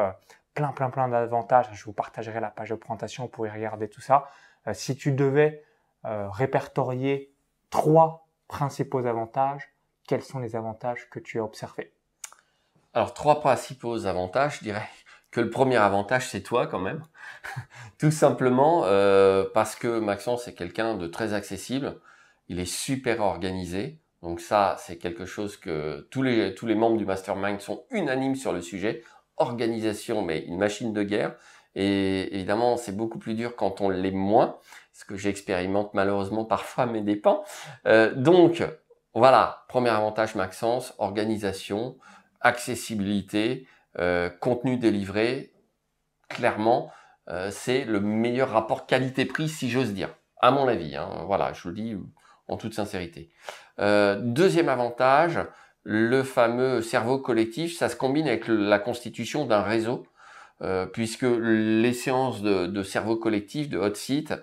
plein 0.55 0.73
plein 0.73 0.91
plein 0.91 1.09
d'avantages. 1.09 1.69
Je 1.73 1.85
vous 1.85 1.93
partagerai 1.93 2.41
la 2.41 2.51
page 2.51 2.71
de 2.71 2.77
présentation, 2.77 3.25
vous 3.25 3.29
pourrez 3.29 3.51
regarder 3.51 3.89
tout 3.89 4.01
ça. 4.01 4.29
si 4.73 4.97
tu 4.97 5.12
devais 5.12 5.62
répertorier 6.04 7.32
trois 7.71 8.28
principaux 8.49 9.06
avantages, 9.06 9.73
quels 10.06 10.23
sont 10.23 10.38
les 10.38 10.56
avantages 10.56 11.09
que 11.11 11.18
tu 11.18 11.38
as 11.38 11.44
observés? 11.44 11.92
Alors 12.94 13.14
trois 13.14 13.40
principaux 13.40 14.06
avantages, 14.06 14.59
je 14.59 14.64
dirais 14.64 14.88
que 15.30 15.40
le 15.40 15.50
premier 15.50 15.76
avantage, 15.76 16.28
c'est 16.28 16.42
toi 16.42 16.66
quand 16.66 16.78
même. 16.78 17.02
Tout 17.99 18.11
simplement 18.11 18.82
euh, 18.85 19.47
parce 19.52 19.75
que 19.75 19.99
Maxence 19.99 20.47
est 20.47 20.54
quelqu'un 20.54 20.94
de 20.94 21.06
très 21.06 21.32
accessible, 21.32 21.99
il 22.49 22.61
est 22.61 22.71
super 22.71 23.21
organisé. 23.21 23.99
Donc 24.21 24.40
ça, 24.40 24.76
c'est 24.78 24.99
quelque 24.99 25.25
chose 25.25 25.56
que 25.56 26.06
tous 26.11 26.23
les, 26.23 26.54
tous 26.54 26.66
les 26.66 26.76
membres 26.76 26.99
du 26.99 27.06
mastermind 27.06 27.61
sont 27.61 27.85
unanimes 27.90 28.37
sur 28.37 28.52
le 28.52 28.61
sujet. 28.61 29.02
Organisation, 29.38 30.23
mais 30.23 30.40
une 30.40 30.59
machine 30.59 30.92
de 30.92 31.02
guerre. 31.02 31.35
Et 31.75 32.35
évidemment, 32.35 32.76
c'est 32.76 32.94
beaucoup 32.94 33.18
plus 33.18 33.35
dur 33.35 33.56
quand 33.56 33.80
on 33.80 33.88
l'est 33.88 34.11
moins, 34.11 34.59
ce 35.02 35.04
que 35.04 35.16
j'expérimente 35.16 35.94
malheureusement 35.94 36.44
parfois 36.44 36.85
à 36.85 36.87
mes 36.87 37.00
dépens. 37.00 37.42
Euh, 37.87 38.14
donc, 38.14 38.62
voilà, 39.14 39.64
premier 39.68 39.90
avantage 39.90 40.37
Maxence, 40.37 40.94
organisation, 40.99 41.97
accessibilité, 42.40 43.66
euh, 43.99 44.30
contenu 44.30 44.76
délivré, 44.76 45.52
clairement, 46.28 46.92
euh, 47.28 47.50
c'est 47.50 47.85
le 47.85 48.00
meilleur 48.00 48.50
rapport 48.50 48.87
qualité-prix, 48.87 49.49
si 49.49 49.71
j'ose 49.71 49.92
dire, 49.92 50.14
à 50.40 50.52
mon 50.52 50.68
avis. 50.68 50.94
Hein. 50.94 51.25
Voilà, 51.26 51.52
je 51.52 51.68
le 51.68 51.75
dis 51.75 51.97
en 52.47 52.56
toute 52.56 52.75
sincérité. 52.75 53.30
Deuxième 53.78 54.68
avantage, 54.68 55.40
le 55.82 56.23
fameux 56.23 56.80
cerveau 56.80 57.18
collectif, 57.18 57.76
ça 57.76 57.88
se 57.88 57.97
combine 57.97 58.28
avec 58.28 58.47
la 58.47 58.78
constitution 58.78 59.47
d'un 59.47 59.62
réseau, 59.62 60.06
puisque 60.92 61.26
les 61.26 61.92
séances 61.92 62.42
de, 62.42 62.66
de, 62.66 62.82
cerveau 62.82 63.16
collectif, 63.16 63.68
de 63.68 63.78
hot 63.78 63.94
seat, 63.94 64.35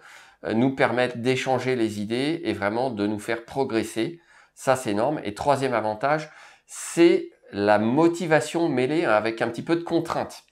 nous 0.54 0.76
permettent 0.76 1.22
d'échanger 1.22 1.76
les 1.76 2.00
idées 2.02 2.42
et 2.44 2.54
vraiment 2.54 2.90
de 2.90 3.06
nous 3.08 3.20
faire 3.20 3.46
progresser. 3.46 4.22
Ça, 4.54 4.76
c'est 4.76 4.92
énorme. 4.92 5.20
Et 5.24 5.34
troisième 5.34 5.74
avantage, 5.74 6.30
c'est 6.66 7.32
la 7.52 7.80
motivation 7.80 8.70
mêlée 8.70 9.06
avec 9.06 9.42
un 9.42 9.48
petit 9.48 9.64
peu 9.64 9.76
de 9.76 9.84
contrainte. 9.84 10.44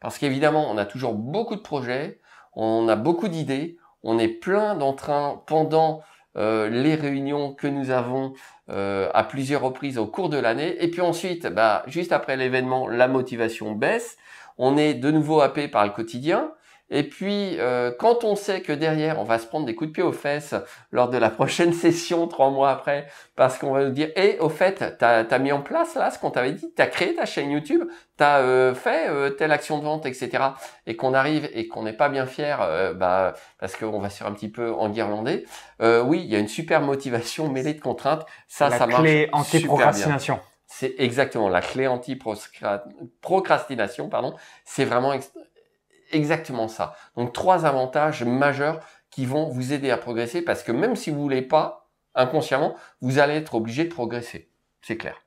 Parce 0.00 0.18
qu'évidemment, 0.18 0.70
on 0.70 0.78
a 0.78 0.86
toujours 0.86 1.14
beaucoup 1.14 1.56
de 1.56 1.60
projets, 1.60 2.20
on 2.54 2.88
a 2.88 2.96
beaucoup 2.96 3.28
d'idées, 3.28 3.76
on 4.02 4.18
est 4.18 4.28
plein 4.28 4.74
d'entrain 4.74 5.42
pendant 5.46 6.02
euh, 6.36 6.68
les 6.68 6.94
réunions 6.94 7.54
que 7.54 7.66
nous 7.66 7.90
avons 7.90 8.34
euh, 8.68 9.10
à 9.14 9.24
plusieurs 9.24 9.62
reprises 9.62 9.98
au 9.98 10.06
cours 10.06 10.28
de 10.28 10.38
l'année. 10.38 10.76
Et 10.82 10.90
puis 10.90 11.00
ensuite, 11.00 11.46
bah, 11.46 11.82
juste 11.86 12.12
après 12.12 12.36
l'événement, 12.36 12.88
la 12.88 13.08
motivation 13.08 13.72
baisse. 13.72 14.16
On 14.58 14.76
est 14.76 14.94
de 14.94 15.10
nouveau 15.10 15.40
happé 15.40 15.68
par 15.68 15.84
le 15.84 15.90
quotidien. 15.90 16.52
Et 16.90 17.02
puis, 17.02 17.58
euh, 17.58 17.90
quand 17.98 18.24
on 18.24 18.36
sait 18.36 18.60
que 18.60 18.72
derrière, 18.72 19.18
on 19.18 19.24
va 19.24 19.38
se 19.38 19.46
prendre 19.46 19.66
des 19.66 19.74
coups 19.74 19.88
de 19.88 19.94
pied 19.94 20.02
aux 20.02 20.12
fesses 20.12 20.54
lors 20.92 21.08
de 21.08 21.18
la 21.18 21.30
prochaine 21.30 21.72
session, 21.72 22.28
trois 22.28 22.50
mois 22.50 22.70
après, 22.70 23.06
parce 23.34 23.58
qu'on 23.58 23.72
va 23.72 23.84
nous 23.84 23.90
dire, 23.90 24.10
et 24.16 24.38
au 24.38 24.48
fait, 24.48 24.96
t'as 24.98 25.24
as 25.24 25.38
mis 25.38 25.52
en 25.52 25.62
place 25.62 25.94
là 25.94 26.10
ce 26.10 26.18
qu'on 26.18 26.30
t'avait 26.30 26.52
dit, 26.52 26.72
t'as 26.74 26.86
créé 26.86 27.14
ta 27.14 27.26
chaîne 27.26 27.50
YouTube, 27.50 27.82
t'as 28.16 28.40
euh, 28.40 28.74
fait 28.74 29.08
euh, 29.08 29.30
telle 29.30 29.52
action 29.52 29.78
de 29.78 29.84
vente, 29.84 30.04
etc. 30.06 30.42
Et 30.86 30.96
qu'on 30.96 31.14
arrive 31.14 31.48
et 31.52 31.68
qu'on 31.68 31.82
n'est 31.82 31.92
pas 31.92 32.08
bien 32.08 32.26
fier, 32.26 32.60
euh, 32.62 32.94
bah, 32.94 33.34
parce 33.58 33.76
qu'on 33.76 34.00
va 34.00 34.10
sur 34.10 34.26
un 34.26 34.32
petit 34.32 34.48
peu 34.48 34.72
en 34.72 34.88
guirlandais. 34.88 35.44
oui, 35.80 36.22
il 36.24 36.30
y 36.30 36.36
a 36.36 36.38
une 36.38 36.48
super 36.48 36.80
motivation 36.80 37.50
mêlée 37.50 37.74
de 37.74 37.80
contraintes. 37.80 38.26
Ça, 38.48 38.68
la 38.68 38.78
ça 38.78 38.86
clé 38.86 39.28
anti-procrastination. 39.32 40.40
c'est 40.66 40.94
exactement 40.98 41.48
la 41.48 41.60
clé 41.60 41.86
anti-procrastination, 41.86 44.08
pardon. 44.08 44.34
C'est 44.64 44.84
vraiment 44.84 45.12
exactement 46.16 46.68
ça. 46.68 46.94
Donc 47.16 47.32
trois 47.32 47.64
avantages 47.66 48.24
majeurs 48.24 48.80
qui 49.10 49.26
vont 49.26 49.48
vous 49.48 49.72
aider 49.72 49.90
à 49.90 49.96
progresser 49.96 50.42
parce 50.42 50.62
que 50.62 50.72
même 50.72 50.96
si 50.96 51.10
vous 51.10 51.20
voulez 51.20 51.42
pas, 51.42 51.88
inconsciemment, 52.14 52.74
vous 53.00 53.18
allez 53.18 53.34
être 53.34 53.54
obligé 53.54 53.84
de 53.84 53.92
progresser. 53.92 54.50
C'est 54.82 54.96
clair. 54.96 55.22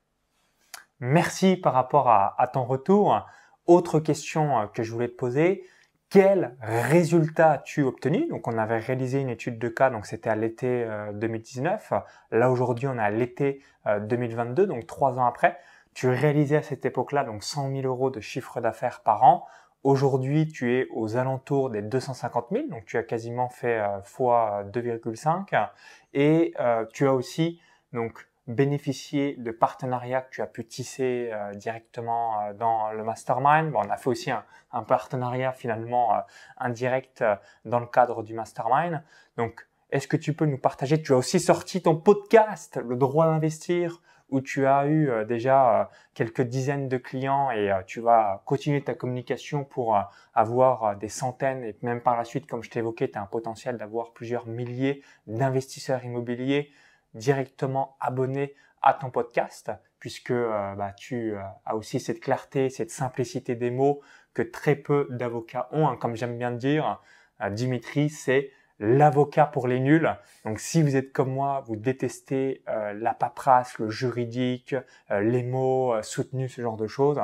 Merci 0.99 1.55
par 1.55 1.73
rapport 1.73 2.09
à, 2.09 2.49
ton 2.51 2.65
retour. 2.65 3.25
Autre 3.65 3.99
question 3.99 4.59
euh, 4.59 4.65
que 4.67 4.83
je 4.83 4.91
voulais 4.91 5.07
te 5.07 5.15
poser, 5.15 5.65
quel 6.09 6.57
résultat 6.61 7.51
as-tu 7.51 7.83
obtenu? 7.83 8.27
Donc, 8.27 8.47
on 8.47 8.57
avait 8.57 8.79
réalisé 8.79 9.21
une 9.21 9.29
étude 9.29 9.59
de 9.59 9.69
cas, 9.69 9.91
donc 9.91 10.07
c'était 10.07 10.29
à 10.29 10.35
l'été 10.35 10.87
2019. 11.13 11.91
Euh, 11.91 11.99
Là, 12.31 12.49
aujourd'hui, 12.49 12.87
on 12.87 12.97
est 12.97 13.01
à 13.01 13.11
l'été 13.11 13.61
2022, 13.85 14.63
euh, 14.63 14.65
donc 14.65 14.87
trois 14.87 15.17
ans 15.19 15.25
après. 15.25 15.57
Tu 15.93 16.09
réalisais 16.09 16.57
à 16.57 16.63
cette 16.63 16.85
époque-là 16.85 17.23
donc 17.23 17.43
100 17.43 17.69
000 17.69 17.81
euros 17.83 18.09
de 18.09 18.19
chiffre 18.19 18.59
d'affaires 18.59 19.01
par 19.01 19.23
an. 19.23 19.45
Aujourd'hui, 19.83 20.47
tu 20.47 20.75
es 20.75 20.87
aux 20.91 21.15
alentours 21.17 21.69
des 21.69 21.81
250 21.81 22.47
000, 22.51 22.67
donc 22.67 22.85
tu 22.85 22.97
as 22.97 23.03
quasiment 23.03 23.49
fait 23.49 23.79
euh, 23.79 24.01
fois 24.01 24.63
2,5. 24.71 25.69
Et 26.13 26.53
tu 26.93 27.07
as 27.07 27.13
aussi 27.13 27.61
donc 27.93 28.29
bénéficier 28.49 29.35
de 29.37 29.51
partenariats 29.51 30.21
que 30.21 30.31
tu 30.31 30.41
as 30.41 30.47
pu 30.47 30.65
tisser 30.65 31.29
euh, 31.31 31.53
directement 31.53 32.41
euh, 32.41 32.53
dans 32.53 32.91
le 32.91 33.03
mastermind. 33.03 33.71
Bon, 33.71 33.81
on 33.85 33.89
a 33.89 33.95
fait 33.95 34.09
aussi 34.09 34.31
un, 34.31 34.43
partenariat 34.83 35.51
finalement 35.51 36.15
euh, 36.15 36.19
indirect 36.57 37.23
dans 37.65 37.79
le 37.79 37.85
cadre 37.85 38.23
du 38.23 38.33
mastermind. 38.33 39.03
Donc, 39.37 39.67
est-ce 39.91 40.07
que 40.07 40.17
tu 40.17 40.33
peux 40.33 40.45
nous 40.45 40.57
partager? 40.57 41.01
Tu 41.01 41.13
as 41.13 41.17
aussi 41.17 41.39
sorti 41.39 41.81
ton 41.81 41.95
podcast, 41.95 42.79
Le 42.83 42.95
droit 42.95 43.27
d'investir, 43.27 44.01
où 44.31 44.41
tu 44.41 44.65
as 44.65 44.87
eu 44.87 45.09
déjà 45.27 45.89
quelques 46.13 46.41
dizaines 46.41 46.87
de 46.87 46.97
clients 46.97 47.51
et 47.51 47.71
tu 47.87 47.99
vas 47.99 48.43
continuer 48.45 48.83
ta 48.83 48.93
communication 48.93 49.63
pour 49.63 49.97
avoir 50.33 50.95
des 50.97 51.09
centaines 51.09 51.63
et 51.63 51.75
même 51.81 52.01
par 52.01 52.17
la 52.17 52.23
suite, 52.23 52.47
comme 52.47 52.63
je 52.63 52.69
t'évoquais, 52.69 53.09
tu 53.09 53.17
as 53.17 53.21
un 53.21 53.25
potentiel 53.27 53.77
d'avoir 53.77 54.13
plusieurs 54.13 54.47
milliers 54.47 55.03
d'investisseurs 55.27 56.03
immobiliers 56.03 56.71
directement 57.13 57.97
abonné 57.99 58.55
à 58.81 58.93
ton 58.93 59.09
podcast, 59.09 59.71
puisque 59.99 60.31
euh, 60.31 60.75
bah, 60.75 60.93
tu 60.93 61.33
euh, 61.33 61.41
as 61.65 61.75
aussi 61.75 61.99
cette 61.99 62.19
clarté, 62.19 62.69
cette 62.69 62.91
simplicité 62.91 63.55
des 63.55 63.71
mots 63.71 64.01
que 64.33 64.41
très 64.41 64.75
peu 64.75 65.07
d'avocats 65.09 65.67
ont. 65.71 65.87
Hein. 65.87 65.97
Comme 65.97 66.15
j'aime 66.15 66.37
bien 66.37 66.51
dire, 66.51 67.01
euh, 67.41 67.49
Dimitri, 67.49 68.09
c'est 68.09 68.51
l'avocat 68.79 69.45
pour 69.45 69.67
les 69.67 69.79
nuls. 69.79 70.09
Donc 70.45 70.59
si 70.59 70.81
vous 70.81 70.95
êtes 70.95 71.11
comme 71.11 71.31
moi, 71.31 71.63
vous 71.67 71.75
détestez 71.75 72.63
la 72.67 73.13
paperasse, 73.13 73.77
le 73.79 73.89
juridique, 73.89 74.75
les 75.09 75.43
mots 75.43 76.01
soutenus, 76.01 76.55
ce 76.55 76.61
genre 76.61 76.77
de 76.77 76.87
choses, 76.87 77.19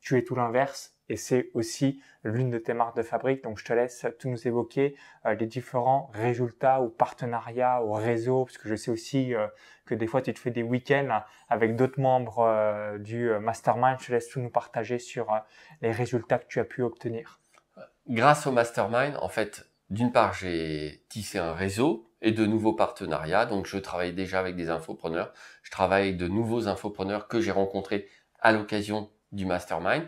tu 0.00 0.16
es 0.18 0.22
tout 0.22 0.34
l'inverse 0.34 0.98
et 1.08 1.16
c'est 1.16 1.50
aussi 1.54 2.00
l'une 2.24 2.50
de 2.50 2.58
tes 2.58 2.74
marques 2.74 2.96
de 2.96 3.02
fabrique. 3.02 3.42
Donc 3.42 3.58
je 3.58 3.64
te 3.64 3.72
laisse 3.72 4.06
tout 4.18 4.28
nous 4.28 4.46
évoquer 4.46 4.96
euh, 5.26 5.34
les 5.34 5.46
différents 5.46 6.10
résultats 6.12 6.80
ou 6.80 6.88
partenariats 6.88 7.82
ou 7.82 7.92
réseaux, 7.92 8.44
parce 8.44 8.58
que 8.58 8.68
je 8.68 8.74
sais 8.74 8.90
aussi 8.90 9.34
euh, 9.34 9.46
que 9.86 9.94
des 9.94 10.06
fois 10.06 10.22
tu 10.22 10.32
te 10.34 10.38
fais 10.38 10.50
des 10.50 10.62
week-ends 10.62 11.22
avec 11.48 11.76
d'autres 11.76 12.00
membres 12.00 12.40
euh, 12.40 12.98
du 12.98 13.30
mastermind. 13.40 13.98
Je 14.00 14.06
te 14.06 14.12
laisse 14.12 14.28
tout 14.28 14.40
nous 14.40 14.50
partager 14.50 14.98
sur 14.98 15.28
les 15.80 15.90
résultats 15.90 16.38
que 16.38 16.46
tu 16.46 16.60
as 16.60 16.64
pu 16.64 16.82
obtenir. 16.82 17.40
Grâce 18.08 18.46
au 18.46 18.52
mastermind, 18.52 19.16
en 19.20 19.28
fait, 19.28 19.67
d'une 19.90 20.12
part, 20.12 20.34
j'ai 20.34 21.04
tissé 21.08 21.38
un 21.38 21.52
réseau 21.52 22.10
et 22.20 22.32
de 22.32 22.46
nouveaux 22.46 22.74
partenariats. 22.74 23.46
Donc 23.46 23.66
je 23.66 23.78
travaille 23.78 24.12
déjà 24.12 24.40
avec 24.40 24.56
des 24.56 24.70
infopreneurs. 24.70 25.32
Je 25.62 25.70
travaille 25.70 26.14
de 26.14 26.28
nouveaux 26.28 26.68
infopreneurs 26.68 27.28
que 27.28 27.40
j'ai 27.40 27.52
rencontrés 27.52 28.08
à 28.40 28.52
l'occasion 28.52 29.10
du 29.32 29.46
mastermind 29.46 30.04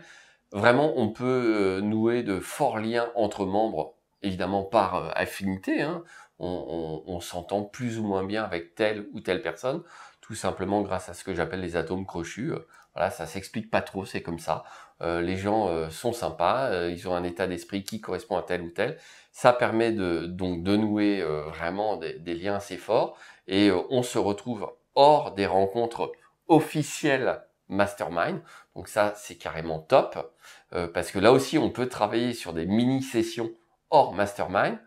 vraiment, 0.51 0.93
on 0.97 1.09
peut 1.09 1.79
euh, 1.79 1.81
nouer 1.81 2.23
de 2.23 2.39
forts 2.39 2.79
liens 2.79 3.09
entre 3.15 3.45
membres, 3.45 3.95
évidemment 4.21 4.63
par 4.63 4.95
euh, 4.95 5.09
affinité. 5.15 5.81
Hein. 5.81 6.03
On, 6.43 7.19
s'entend 7.19 7.61
plus 7.61 7.99
ou 7.99 8.03
moins 8.03 8.23
bien 8.23 8.43
avec 8.43 8.73
telle 8.73 9.07
ou 9.13 9.19
telle 9.19 9.43
personne, 9.43 9.83
tout 10.21 10.35
simplement 10.35 10.81
grâce 10.81 11.09
à 11.09 11.13
ce 11.13 11.23
que 11.23 11.33
j'appelle 11.33 11.61
les 11.61 11.75
atomes 11.75 12.05
crochus. 12.05 12.53
Voilà, 12.93 13.09
ça 13.09 13.25
s'explique 13.25 13.69
pas 13.69 13.81
trop, 13.81 14.05
c'est 14.05 14.21
comme 14.21 14.39
ça. 14.39 14.63
Euh, 15.01 15.21
les 15.21 15.37
gens 15.37 15.89
sont 15.89 16.13
sympas, 16.13 16.87
ils 16.87 17.07
ont 17.07 17.15
un 17.15 17.23
état 17.23 17.47
d'esprit 17.47 17.83
qui 17.83 18.01
correspond 18.01 18.37
à 18.37 18.43
tel 18.43 18.61
ou 18.61 18.69
tel. 18.69 18.97
Ça 19.31 19.53
permet 19.53 19.91
de 19.91 20.25
donc 20.25 20.63
de 20.63 20.75
nouer 20.75 21.23
vraiment 21.23 21.97
des, 21.97 22.35
liens 22.35 22.55
assez 22.55 22.77
forts 22.77 23.17
et 23.47 23.71
on 23.89 24.03
se 24.03 24.17
retrouve 24.17 24.71
hors 24.95 25.33
des 25.33 25.45
rencontres 25.45 26.11
officielles 26.47 27.41
mastermind. 27.71 28.41
Donc 28.75 28.87
ça, 28.87 29.13
c'est 29.15 29.35
carrément 29.35 29.79
top, 29.79 30.33
euh, 30.73 30.87
parce 30.87 31.11
que 31.11 31.17
là 31.19 31.31
aussi, 31.31 31.57
on 31.57 31.71
peut 31.71 31.87
travailler 31.87 32.33
sur 32.33 32.53
des 32.53 32.65
mini-sessions 32.65 33.51
hors 33.89 34.13
mastermind. 34.13 34.77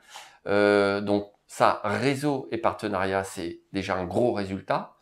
Euh, 0.47 1.01
donc 1.01 1.31
ça, 1.47 1.81
réseau 1.83 2.49
et 2.53 2.59
partenariat, 2.59 3.25
c'est 3.25 3.61
déjà 3.73 3.97
un 3.97 4.05
gros 4.05 4.33
résultat. 4.33 4.94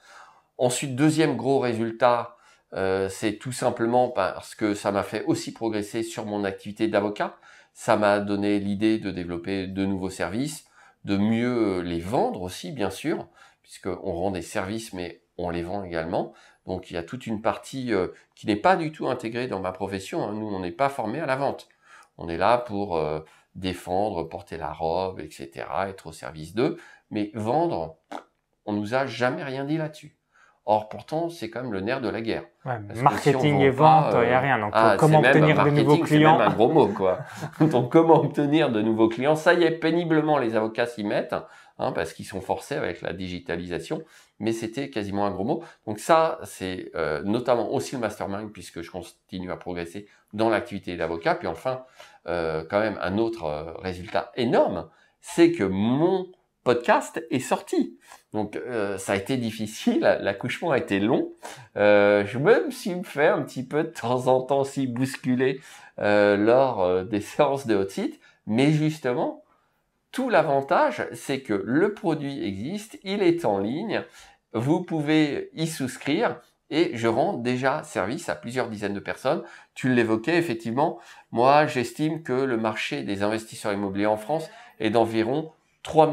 Ensuite, 0.62 0.94
deuxième 0.94 1.37
gros 1.37 1.59
résultat, 1.59 2.37
euh, 2.72 3.09
c'est 3.09 3.33
tout 3.33 3.51
simplement 3.51 4.11
parce 4.11 4.55
que 4.55 4.75
ça 4.75 4.92
m'a 4.92 5.03
fait 5.03 5.25
aussi 5.25 5.53
progresser 5.53 6.05
sur 6.05 6.25
mon 6.25 6.44
activité 6.44 6.87
d'avocat. 6.87 7.37
Ça 7.72 7.96
m'a 7.96 8.20
donné 8.20 8.61
l'idée 8.61 9.01
de 9.01 9.11
développer 9.11 9.66
de 9.66 9.85
nouveaux 9.85 10.09
services, 10.09 10.64
de 11.05 11.16
mieux 11.16 11.81
les 11.81 11.98
vendre 11.98 12.42
aussi, 12.42 12.70
bien 12.70 12.90
sûr, 12.90 13.27
puisqu'on 13.64 14.12
rend 14.12 14.31
des 14.31 14.40
services, 14.40 14.92
mais 14.92 15.25
on 15.37 15.51
les 15.51 15.64
vend 15.64 15.83
également. 15.83 16.33
Donc 16.64 16.92
il 16.92 16.94
y 16.94 16.96
a 16.96 17.03
toute 17.03 17.27
une 17.27 17.42
partie 17.42 17.92
euh, 17.92 18.07
qui 18.37 18.46
n'est 18.46 18.55
pas 18.55 18.77
du 18.77 18.92
tout 18.92 19.09
intégrée 19.09 19.48
dans 19.48 19.59
ma 19.59 19.72
profession. 19.72 20.22
Hein. 20.22 20.33
Nous, 20.33 20.46
on 20.46 20.61
n'est 20.61 20.70
pas 20.70 20.90
formé 20.90 21.18
à 21.18 21.27
la 21.27 21.35
vente. 21.35 21.68
On 22.18 22.29
est 22.29 22.38
là 22.38 22.57
pour 22.57 22.96
euh, 22.96 23.18
défendre, 23.57 24.22
porter 24.22 24.59
la 24.59 24.72
robe, 24.72 25.18
etc., 25.18 25.66
être 25.88 26.07
au 26.07 26.12
service 26.12 26.55
d'eux. 26.55 26.77
Mais 27.11 27.33
vendre, 27.35 27.96
on 28.64 28.75
nous 28.75 28.94
a 28.94 29.07
jamais 29.07 29.42
rien 29.42 29.64
dit 29.64 29.77
là-dessus. 29.77 30.16
Or, 30.64 30.88
pourtant, 30.88 31.29
c'est 31.29 31.51
quand 31.51 31.62
même 31.62 31.72
le 31.72 31.81
nerf 31.81 32.01
de 32.01 32.09
la 32.09 32.20
guerre. 32.20 32.44
marketing 32.64 33.61
et 33.61 33.70
vente, 33.70 34.14
il 34.14 34.29
n'y 34.29 34.35
a 34.35 34.40
rien. 34.40 34.59
Donc, 34.59 34.70
ah, 34.75 34.96
comment 34.98 35.18
obtenir 35.18 35.64
de 35.64 35.70
nouveaux 35.70 35.98
clients 35.98 36.37
C'est 36.38 36.44
même 36.44 36.53
un 36.53 36.55
gros 36.55 36.68
mot, 36.68 36.88
quoi. 36.88 37.18
Donc, 37.61 37.90
comment 37.90 38.20
obtenir 38.20 38.70
de 38.70 38.81
nouveaux 38.81 39.09
clients? 39.09 39.35
Ça 39.35 39.55
y 39.55 39.64
est, 39.64 39.72
péniblement, 39.72 40.38
les 40.38 40.55
avocats 40.55 40.87
s'y 40.87 41.03
mettent, 41.03 41.35
hein, 41.79 41.92
parce 41.92 42.12
qu'ils 42.12 42.27
sont 42.27 42.40
forcés 42.40 42.77
avec 42.77 43.03
la 43.03 43.12
digitalisation 43.12 44.03
mais 44.42 44.53
c'était 44.53 44.90
quasiment 44.90 45.25
un 45.25 45.31
gros 45.31 45.44
mot. 45.44 45.62
Donc 45.87 46.01
ça, 46.01 46.40
c'est 46.42 46.90
euh, 46.96 47.22
notamment 47.22 47.72
aussi 47.72 47.94
le 47.94 48.01
mastermind, 48.01 48.51
puisque 48.53 48.83
je 48.83 48.90
continue 48.90 49.53
à 49.53 49.57
progresser 49.57 50.09
dans 50.33 50.51
l'activité 50.51 50.96
d'avocat. 50.96 51.37
Puis 51.37 51.46
enfin, 51.46 51.85
euh, 52.27 52.64
quand 52.68 52.81
même, 52.81 52.98
un 53.01 53.18
autre 53.18 53.44
euh, 53.44 53.72
résultat 53.75 54.33
énorme, 54.35 54.90
c'est 55.20 55.53
que 55.53 55.62
mon 55.62 56.27
podcast 56.64 57.25
est 57.31 57.40
sorti. 57.40 57.98
Donc 58.33 58.59
ça 58.96 59.12
a 59.12 59.16
été 59.16 59.37
difficile, 59.37 60.01
l'accouchement 60.20 60.70
a 60.70 60.79
été 60.79 61.01
long. 61.01 61.33
je 61.75 62.38
me 62.38 62.70
suis 62.70 63.03
fait 63.05 63.29
un 63.29 63.42
petit 63.42 63.64
peu 63.64 63.85
de 63.85 63.88
temps 63.88 64.27
en 64.29 64.42
temps 64.42 64.61
aussi 64.61 64.87
bousculer 64.87 65.61
lors 65.98 67.05
des 67.05 67.20
séances 67.20 67.66
de 67.66 67.75
hot 67.75 67.88
site, 67.88 68.20
mais 68.46 68.72
justement, 68.72 69.42
tout 70.12 70.29
l'avantage, 70.29 71.07
c'est 71.14 71.40
que 71.40 71.55
le 71.64 71.94
produit 71.94 72.44
existe, 72.44 72.98
il 73.03 73.22
est 73.22 73.44
en 73.44 73.59
ligne, 73.59 74.05
vous 74.53 74.83
pouvez 74.83 75.51
y 75.55 75.66
souscrire 75.66 76.40
et 76.68 76.96
je 76.96 77.09
rends 77.09 77.35
déjà 77.35 77.83
service 77.83 78.29
à 78.29 78.35
plusieurs 78.35 78.68
dizaines 78.68 78.94
de 78.94 79.01
personnes. 79.01 79.42
Tu 79.75 79.92
l'évoquais 79.92 80.37
effectivement, 80.37 80.98
moi 81.31 81.66
j'estime 81.66 82.22
que 82.22 82.33
le 82.33 82.57
marché 82.57 83.03
des 83.03 83.22
investisseurs 83.22 83.72
immobiliers 83.72 84.07
en 84.07 84.16
France 84.16 84.48
est 84.81 84.90
d'environ 84.90 85.51
3 85.83 86.12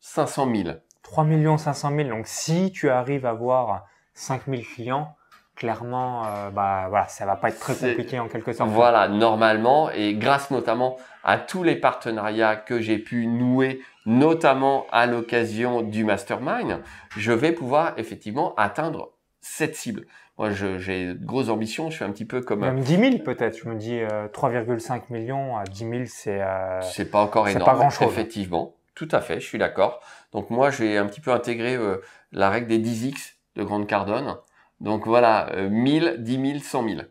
500 0.00 0.54
000. 0.54 0.68
3 1.02 1.26
500 1.58 1.90
000, 1.96 2.08
donc 2.08 2.26
si 2.26 2.72
tu 2.72 2.90
arrives 2.90 3.26
à 3.26 3.30
avoir 3.30 3.84
5 4.14 4.42
000 4.48 4.62
clients, 4.74 5.14
clairement, 5.56 6.24
euh, 6.26 6.50
bah 6.50 6.86
voilà, 6.88 7.08
ça 7.08 7.26
va 7.26 7.36
pas 7.36 7.48
être 7.48 7.60
très 7.60 7.74
compliqué 7.74 8.18
en 8.18 8.28
quelque 8.28 8.52
sorte. 8.52 8.70
Voilà, 8.70 9.08
normalement, 9.08 9.90
et 9.90 10.14
grâce 10.14 10.50
notamment 10.50 10.96
à 11.24 11.38
tous 11.38 11.62
les 11.62 11.76
partenariats 11.76 12.56
que 12.56 12.80
j'ai 12.80 12.98
pu 12.98 13.26
nouer, 13.26 13.80
notamment 14.06 14.86
à 14.90 15.06
l'occasion 15.06 15.82
du 15.82 16.04
mastermind, 16.04 16.80
je 17.16 17.32
vais 17.32 17.52
pouvoir 17.52 17.94
effectivement 17.96 18.54
atteindre 18.56 19.12
cette 19.40 19.76
cible. 19.76 20.06
Moi, 20.38 20.50
j'ai 20.50 21.14
de 21.14 21.24
grosses 21.24 21.50
ambitions. 21.50 21.90
Je 21.90 21.96
suis 21.96 22.04
un 22.04 22.10
petit 22.10 22.24
peu 22.24 22.40
comme 22.40 22.60
même 22.60 22.80
10 22.80 22.96
000 22.96 23.18
peut-être. 23.18 23.58
Je 23.58 23.68
me 23.68 23.76
dis 23.76 24.00
3,5 24.00 24.92
euh, 24.92 25.00
millions 25.10 25.56
à 25.56 25.64
10 25.64 25.78
000, 25.78 25.92
c'est 26.06 26.40
euh, 26.40 26.80
c'est 26.80 27.10
pas 27.10 27.20
encore 27.20 27.48
énorme. 27.48 27.64
Pas 27.64 27.76
grand 27.76 27.90
chose. 27.90 28.08
Effectivement, 28.08 28.74
tout 28.94 29.08
à 29.10 29.20
fait. 29.20 29.40
Je 29.40 29.46
suis 29.46 29.58
d'accord. 29.58 30.00
Donc 30.32 30.50
moi, 30.50 30.70
j'ai 30.70 30.98
un 30.98 31.06
petit 31.06 31.20
peu 31.20 31.32
intégré 31.32 31.76
euh, 31.76 31.98
la 32.32 32.50
règle 32.50 32.66
des 32.66 32.78
10x 32.78 33.34
de 33.56 33.64
Grande 33.64 33.86
Cardone. 33.86 34.36
Donc 34.80 35.06
voilà, 35.06 35.50
1000, 35.70 36.16
10 36.18 36.52
000, 36.52 36.58
100 36.60 36.88
000. 36.88 37.02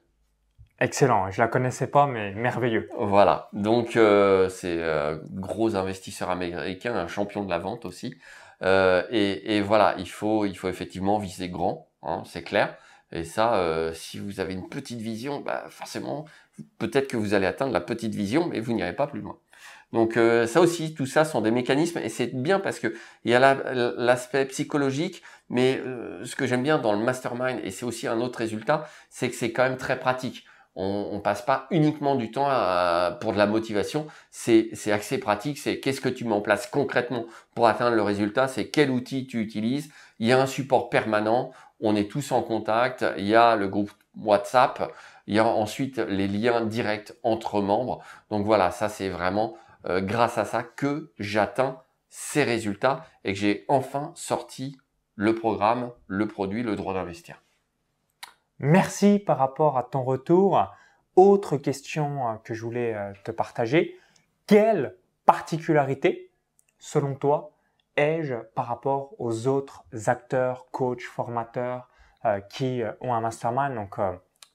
Excellent, 0.81 1.29
je 1.29 1.39
la 1.39 1.47
connaissais 1.47 1.85
pas, 1.85 2.07
mais 2.07 2.33
merveilleux. 2.33 2.89
Voilà, 2.97 3.49
donc 3.53 3.95
euh, 3.95 4.49
c'est 4.49 4.81
euh, 4.81 5.19
gros 5.29 5.75
investisseur 5.75 6.31
américain, 6.31 6.95
un 6.95 7.07
champion 7.07 7.43
de 7.43 7.51
la 7.51 7.59
vente 7.59 7.85
aussi. 7.85 8.15
Euh, 8.63 9.03
et, 9.11 9.57
et, 9.57 9.61
voilà, 9.61 9.93
il 9.99 10.09
faut, 10.09 10.43
il 10.45 10.57
faut 10.57 10.69
effectivement 10.69 11.19
viser 11.19 11.49
grand, 11.49 11.87
hein, 12.01 12.23
c'est 12.25 12.41
clair. 12.41 12.75
Et 13.11 13.23
ça, 13.23 13.55
euh, 13.57 13.93
si 13.93 14.17
vous 14.17 14.39
avez 14.39 14.53
une 14.53 14.69
petite 14.69 15.01
vision, 15.01 15.41
bah 15.41 15.65
forcément, 15.69 16.25
peut-être 16.79 17.07
que 17.07 17.17
vous 17.17 17.35
allez 17.35 17.45
atteindre 17.45 17.73
la 17.73 17.81
petite 17.81 18.15
vision, 18.15 18.47
mais 18.47 18.59
vous 18.59 18.73
n'irez 18.73 18.95
pas 18.95 19.05
plus 19.05 19.21
loin. 19.21 19.37
Donc 19.93 20.15
euh, 20.15 20.47
ça 20.47 20.61
aussi, 20.61 20.93
tout 20.93 21.05
ça 21.05 21.25
sont 21.25 21.41
des 21.41 21.51
mécanismes 21.51 21.99
et 21.99 22.09
c'est 22.09 22.27
bien 22.27 22.59
parce 22.59 22.79
que 22.79 22.93
il 23.25 23.31
y 23.31 23.35
a 23.35 23.39
l'aspect 23.97 24.45
psychologique, 24.45 25.21
mais 25.49 25.81
euh, 25.85 26.23
ce 26.25 26.35
que 26.35 26.47
j'aime 26.47 26.63
bien 26.63 26.77
dans 26.77 26.93
le 26.93 26.99
mastermind 26.99 27.59
et 27.63 27.71
c'est 27.71 27.85
aussi 27.85 28.07
un 28.07 28.21
autre 28.21 28.39
résultat, 28.39 28.87
c'est 29.09 29.29
que 29.29 29.35
c'est 29.35 29.51
quand 29.51 29.63
même 29.63 29.77
très 29.77 29.99
pratique. 29.99 30.45
On, 30.75 31.09
on 31.11 31.19
passe 31.19 31.41
pas 31.41 31.67
uniquement 31.69 32.15
du 32.15 32.31
temps 32.31 32.47
à, 32.47 33.17
pour 33.19 33.33
de 33.33 33.37
la 33.37 33.45
motivation, 33.45 34.07
c'est 34.29 34.71
assez 34.89 35.17
pratique. 35.17 35.57
C'est 35.57 35.81
qu'est-ce 35.81 35.99
que 35.99 36.07
tu 36.07 36.23
mets 36.23 36.33
en 36.33 36.39
place 36.39 36.67
concrètement 36.67 37.25
pour 37.53 37.67
atteindre 37.67 37.95
le 37.97 38.01
résultat, 38.01 38.47
c'est 38.47 38.69
quel 38.69 38.89
outil 38.89 39.27
tu 39.27 39.41
utilises? 39.41 39.91
Il 40.19 40.27
y 40.27 40.31
a 40.31 40.39
un 40.41 40.45
support 40.45 40.89
permanent, 40.89 41.51
on 41.81 41.97
est 41.97 42.09
tous 42.09 42.31
en 42.31 42.41
contact. 42.41 43.03
Il 43.17 43.25
y 43.25 43.35
a 43.35 43.57
le 43.57 43.67
groupe 43.67 43.91
WhatsApp, 44.17 44.93
il 45.27 45.35
y 45.35 45.39
a 45.39 45.45
ensuite 45.45 45.97
les 45.97 46.29
liens 46.29 46.61
directs 46.61 47.13
entre 47.23 47.59
membres. 47.61 48.01
Donc 48.29 48.45
voilà, 48.45 48.71
ça 48.71 48.87
c'est 48.87 49.09
vraiment 49.09 49.57
euh, 49.85 50.01
grâce 50.01 50.37
à 50.37 50.45
ça 50.45 50.63
que 50.63 51.11
j'atteins 51.17 51.81
ces 52.09 52.43
résultats 52.43 53.05
et 53.23 53.33
que 53.33 53.39
j'ai 53.39 53.65
enfin 53.67 54.11
sorti 54.15 54.77
le 55.15 55.35
programme, 55.35 55.91
le 56.07 56.27
produit, 56.27 56.63
le 56.63 56.75
droit 56.75 56.93
d'investir. 56.93 57.41
Merci 58.59 59.19
par 59.19 59.37
rapport 59.37 59.77
à 59.77 59.83
ton 59.83 60.03
retour. 60.03 60.65
Autre 61.15 61.57
question 61.57 62.29
euh, 62.29 62.35
que 62.43 62.53
je 62.53 62.63
voulais 62.63 62.95
euh, 62.95 63.13
te 63.23 63.31
partager. 63.31 63.97
Quelle 64.47 64.97
particularité, 65.25 66.31
selon 66.77 67.15
toi, 67.15 67.51
ai-je 67.95 68.35
par 68.55 68.67
rapport 68.67 69.19
aux 69.19 69.47
autres 69.47 69.85
acteurs, 70.07 70.67
coachs, 70.71 71.01
formateurs 71.01 71.87
qui 72.49 72.83
ont 72.99 73.13
un 73.13 73.21
mastermind? 73.21 73.87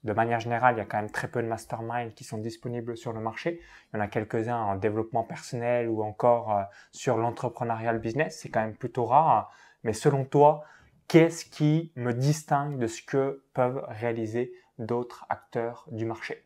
De 0.06 0.12
manière 0.12 0.38
générale, 0.38 0.76
il 0.76 0.78
y 0.78 0.80
a 0.80 0.84
quand 0.84 0.98
même 0.98 1.10
très 1.10 1.28
peu 1.28 1.42
de 1.42 1.48
masterminds 1.48 2.12
qui 2.14 2.22
sont 2.22 2.38
disponibles 2.38 2.96
sur 2.96 3.12
le 3.12 3.20
marché. 3.20 3.60
Il 3.92 3.96
y 3.96 4.00
en 4.00 4.02
a 4.04 4.06
quelques-uns 4.06 4.56
en 4.56 4.76
développement 4.76 5.24
personnel 5.24 5.88
ou 5.88 6.02
encore 6.02 6.56
euh, 6.56 6.62
sur 6.92 7.18
l'entrepreneurial 7.18 7.98
business. 7.98 8.38
C'est 8.40 8.48
quand 8.48 8.60
même 8.60 8.76
plutôt 8.76 9.04
rare. 9.04 9.50
Mais 9.82 9.92
selon 9.92 10.24
toi, 10.24 10.64
qu'est-ce 11.08 11.44
qui 11.44 11.90
me 11.96 12.12
distingue 12.12 12.78
de 12.78 12.86
ce 12.86 13.02
que 13.02 13.42
peuvent 13.52 13.84
réaliser 13.88 14.52
d'autres 14.78 15.26
acteurs 15.28 15.84
du 15.90 16.04
marché? 16.04 16.44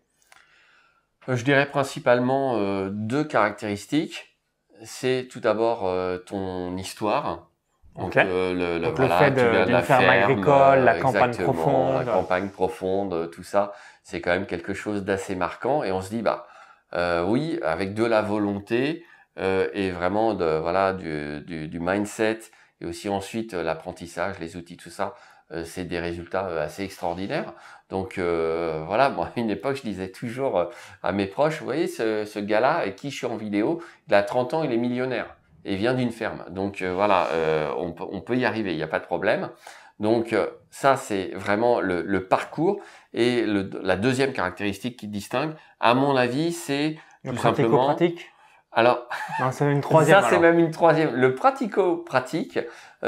Euh, 1.28 1.36
Je 1.36 1.44
dirais 1.44 1.70
principalement 1.70 2.56
euh, 2.56 2.88
deux 2.90 3.24
caractéristiques. 3.24 4.38
C'est 4.82 5.28
tout 5.30 5.40
d'abord 5.40 5.80
ton 6.24 6.74
histoire 6.78 7.49
donc, 7.98 8.16
euh, 8.16 8.54
le, 8.54 8.78
le, 8.78 8.88
le 8.88 9.08
fait 9.08 9.30
de, 9.32 9.70
la 9.70 9.82
ferme, 9.82 10.04
agricole, 10.04 10.80
la 10.80 10.98
campagne 10.98 11.34
profonde. 11.34 12.06
La 12.06 12.12
campagne 12.12 12.48
profonde, 12.48 13.30
tout 13.30 13.42
ça, 13.42 13.72
c'est 14.02 14.20
quand 14.20 14.30
même 14.30 14.46
quelque 14.46 14.74
chose 14.74 15.04
d'assez 15.04 15.34
marquant. 15.34 15.82
Et 15.82 15.92
on 15.92 16.00
se 16.00 16.08
dit, 16.08 16.22
bah 16.22 16.46
euh, 16.94 17.24
oui, 17.24 17.58
avec 17.62 17.94
de 17.94 18.04
la 18.04 18.22
volonté 18.22 19.04
euh, 19.38 19.68
et 19.74 19.90
vraiment 19.90 20.34
de 20.34 20.58
voilà 20.58 20.92
du, 20.92 21.40
du, 21.42 21.68
du 21.68 21.80
mindset 21.80 22.40
et 22.80 22.86
aussi 22.86 23.08
ensuite 23.08 23.54
euh, 23.54 23.62
l'apprentissage, 23.62 24.38
les 24.38 24.56
outils, 24.56 24.76
tout 24.76 24.90
ça, 24.90 25.14
euh, 25.52 25.64
c'est 25.64 25.84
des 25.84 26.00
résultats 26.00 26.46
assez 26.60 26.82
extraordinaires. 26.84 27.52
Donc 27.90 28.18
voilà, 28.18 29.10
moi 29.10 29.32
à 29.34 29.40
une 29.40 29.50
époque, 29.50 29.76
je 29.76 29.82
disais 29.82 30.10
toujours 30.12 30.70
à 31.02 31.10
mes 31.10 31.26
proches, 31.26 31.58
vous 31.58 31.64
voyez, 31.64 31.88
ce, 31.88 32.24
ce 32.24 32.38
gars-là 32.38 32.74
avec 32.74 32.94
qui 32.94 33.10
je 33.10 33.16
suis 33.16 33.26
en 33.26 33.36
vidéo, 33.36 33.82
il 34.06 34.14
a 34.14 34.22
30 34.22 34.54
ans, 34.54 34.62
il 34.62 34.72
est 34.72 34.76
millionnaire 34.76 35.34
et 35.64 35.76
vient 35.76 35.94
d'une 35.94 36.10
ferme. 36.10 36.44
Donc 36.50 36.82
euh, 36.82 36.94
voilà, 36.94 37.28
euh, 37.32 37.72
on, 37.76 37.92
peut, 37.92 38.04
on, 38.10 38.20
peut 38.20 38.36
y 38.36 38.44
arriver, 38.44 38.72
il 38.72 38.76
n'y 38.76 38.82
a 38.82 38.88
pas 38.88 39.00
de 39.00 39.04
problème. 39.04 39.50
Donc 39.98 40.32
euh, 40.32 40.46
ça, 40.70 40.96
c'est 40.96 41.30
vraiment 41.34 41.80
le, 41.80 42.02
le, 42.02 42.26
parcours. 42.26 42.80
Et 43.12 43.42
le, 43.42 43.70
la 43.82 43.96
deuxième 43.96 44.32
caractéristique 44.32 44.98
qui 44.98 45.08
distingue, 45.08 45.52
à 45.78 45.94
mon 45.94 46.16
avis, 46.16 46.52
c'est 46.52 46.96
tout 47.24 47.36
simplement... 47.36 47.84
pratique 47.86 48.30
alors, 48.72 49.08
c'est 49.50 49.68
une 49.68 49.80
troisième. 49.80 50.20
Ça, 50.20 50.28
c'est 50.30 50.38
même 50.38 50.60
une 50.60 50.70
troisième. 50.70 51.16
Le 51.16 51.34
pratico-pratique, 51.34 52.60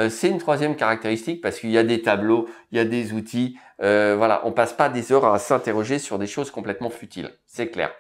c'est 0.09 0.29
une 0.29 0.39
troisième 0.39 0.75
caractéristique 0.75 1.41
parce 1.41 1.61
qu'il 1.61 1.71
y 1.71 1.79
a 1.79 1.85
des 1.85 2.03
tableaux, 2.03 2.49
il 2.73 2.79
y 2.79 2.81
a 2.81 2.85
des 2.85 3.13
outils. 3.13 3.57
Euh, 3.83 4.15
voilà, 4.17 4.43
on 4.45 4.53
passe 4.53 4.73
pas 4.73 4.89
des 4.89 5.13
heures 5.13 5.25
à 5.25 5.39
s'interroger 5.39 5.99
sur 5.99 6.19
des 6.19 6.27
choses 6.27 6.51
complètement 6.51 6.91
futiles. 6.91 7.31
C'est 7.47 7.69
clair. 7.69 7.91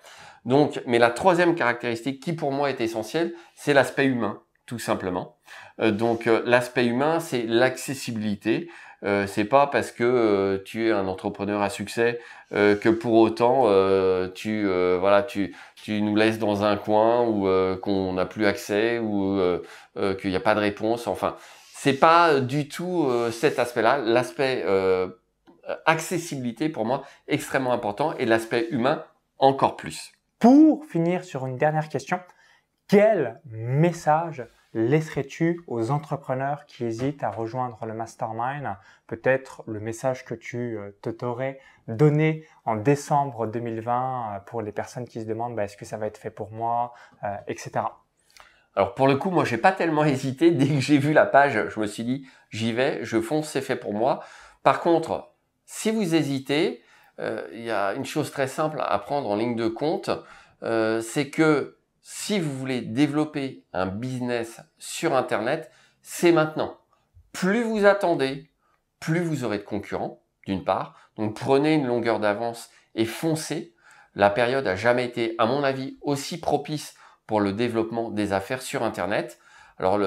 Donc, 0.44 0.82
mais 0.86 0.98
la 0.98 1.10
troisième 1.10 1.54
caractéristique 1.54 2.22
qui 2.22 2.32
pour 2.32 2.52
moi 2.52 2.70
est 2.70 2.80
essentielle, 2.80 3.34
c'est 3.54 3.74
l'aspect 3.74 4.06
humain, 4.06 4.42
tout 4.66 4.78
simplement. 4.78 5.36
Euh, 5.80 5.90
donc, 5.92 6.26
euh, 6.26 6.42
l'aspect 6.44 6.86
humain, 6.86 7.20
c'est 7.20 7.44
l'accessibilité. 7.44 8.68
Euh, 9.04 9.26
c'est 9.26 9.44
pas 9.44 9.66
parce 9.66 9.90
que 9.90 10.04
euh, 10.04 10.58
tu 10.64 10.86
es 10.86 10.92
un 10.92 11.08
entrepreneur 11.08 11.60
à 11.60 11.70
succès 11.70 12.20
que 12.52 12.90
pour 12.90 13.14
autant 13.14 13.62
tu 14.34 14.66
voilà 15.00 15.22
tu 15.22 15.56
tu 15.74 16.02
nous 16.02 16.14
laisses 16.14 16.38
dans 16.38 16.64
un 16.64 16.76
coin 16.76 17.26
ou 17.26 17.48
qu'on 17.80 18.12
n'a 18.12 18.26
plus 18.26 18.44
accès 18.44 18.98
ou 18.98 19.40
qu'il 20.20 20.28
n'y 20.28 20.36
a 20.36 20.40
pas 20.40 20.54
de 20.54 20.60
réponse. 20.60 21.06
Enfin, 21.06 21.36
c'est 21.72 21.94
pas 21.94 22.40
du 22.40 22.68
tout 22.68 23.10
cet 23.30 23.58
aspect-là. 23.58 23.96
L'aspect 23.96 24.66
accessibilité 25.86 26.68
pour 26.68 26.84
moi 26.84 27.04
extrêmement 27.26 27.72
important 27.72 28.14
et 28.18 28.26
l'aspect 28.26 28.68
humain 28.70 29.02
encore 29.38 29.76
plus. 29.76 30.12
Pour 30.42 30.86
finir 30.86 31.22
sur 31.22 31.46
une 31.46 31.56
dernière 31.56 31.88
question, 31.88 32.18
quel 32.88 33.40
message 33.44 34.44
laisserais-tu 34.74 35.60
aux 35.68 35.92
entrepreneurs 35.92 36.66
qui 36.66 36.84
hésitent 36.84 37.22
à 37.22 37.30
rejoindre 37.30 37.86
le 37.86 37.94
mastermind? 37.94 38.76
Peut-être 39.06 39.62
le 39.68 39.78
message 39.78 40.24
que 40.24 40.34
tu 40.34 40.76
euh, 40.76 40.90
te 41.00 41.10
t'aurais 41.10 41.60
donné 41.86 42.44
en 42.64 42.74
décembre 42.74 43.46
2020 43.46 43.92
euh, 44.34 44.40
pour 44.40 44.62
les 44.62 44.72
personnes 44.72 45.06
qui 45.06 45.20
se 45.20 45.26
demandent 45.26 45.54
bah, 45.54 45.62
est-ce 45.62 45.76
que 45.76 45.84
ça 45.84 45.96
va 45.96 46.08
être 46.08 46.18
fait 46.18 46.32
pour 46.32 46.50
moi, 46.50 46.92
euh, 47.22 47.36
etc. 47.46 47.84
Alors 48.74 48.96
pour 48.96 49.06
le 49.06 49.14
coup, 49.14 49.30
moi 49.30 49.44
j'ai 49.44 49.58
pas 49.58 49.70
tellement 49.70 50.04
hésité. 50.04 50.50
Dès 50.50 50.66
que 50.66 50.80
j'ai 50.80 50.98
vu 50.98 51.12
la 51.12 51.24
page, 51.24 51.68
je 51.68 51.78
me 51.78 51.86
suis 51.86 52.02
dit 52.02 52.26
j'y 52.50 52.72
vais, 52.72 53.04
je 53.04 53.20
fonce, 53.20 53.48
c'est 53.48 53.60
fait 53.60 53.76
pour 53.76 53.94
moi. 53.94 54.24
Par 54.64 54.80
contre, 54.80 55.36
si 55.66 55.92
vous 55.92 56.16
hésitez, 56.16 56.82
il 57.18 57.62
y 57.62 57.70
a 57.70 57.94
une 57.94 58.04
chose 58.04 58.30
très 58.30 58.48
simple 58.48 58.78
à 58.80 58.98
prendre 58.98 59.30
en 59.30 59.36
ligne 59.36 59.56
de 59.56 59.68
compte, 59.68 60.10
euh, 60.62 61.00
c'est 61.00 61.30
que 61.30 61.76
si 62.00 62.38
vous 62.38 62.52
voulez 62.56 62.80
développer 62.80 63.64
un 63.72 63.86
business 63.86 64.60
sur 64.78 65.14
Internet, 65.14 65.70
c'est 66.02 66.32
maintenant. 66.32 66.78
Plus 67.32 67.62
vous 67.62 67.84
attendez, 67.84 68.50
plus 69.00 69.20
vous 69.20 69.44
aurez 69.44 69.58
de 69.58 69.64
concurrents, 69.64 70.22
d'une 70.46 70.64
part. 70.64 70.96
Donc 71.16 71.36
prenez 71.36 71.74
une 71.74 71.86
longueur 71.86 72.20
d'avance 72.20 72.70
et 72.94 73.04
foncez. 73.04 73.74
La 74.14 74.30
période 74.30 74.66
a 74.66 74.76
jamais 74.76 75.04
été, 75.04 75.34
à 75.38 75.46
mon 75.46 75.62
avis, 75.62 75.96
aussi 76.02 76.40
propice 76.40 76.94
pour 77.26 77.40
le 77.40 77.52
développement 77.52 78.10
des 78.10 78.32
affaires 78.32 78.62
sur 78.62 78.82
Internet. 78.82 79.38
Alors 79.78 79.98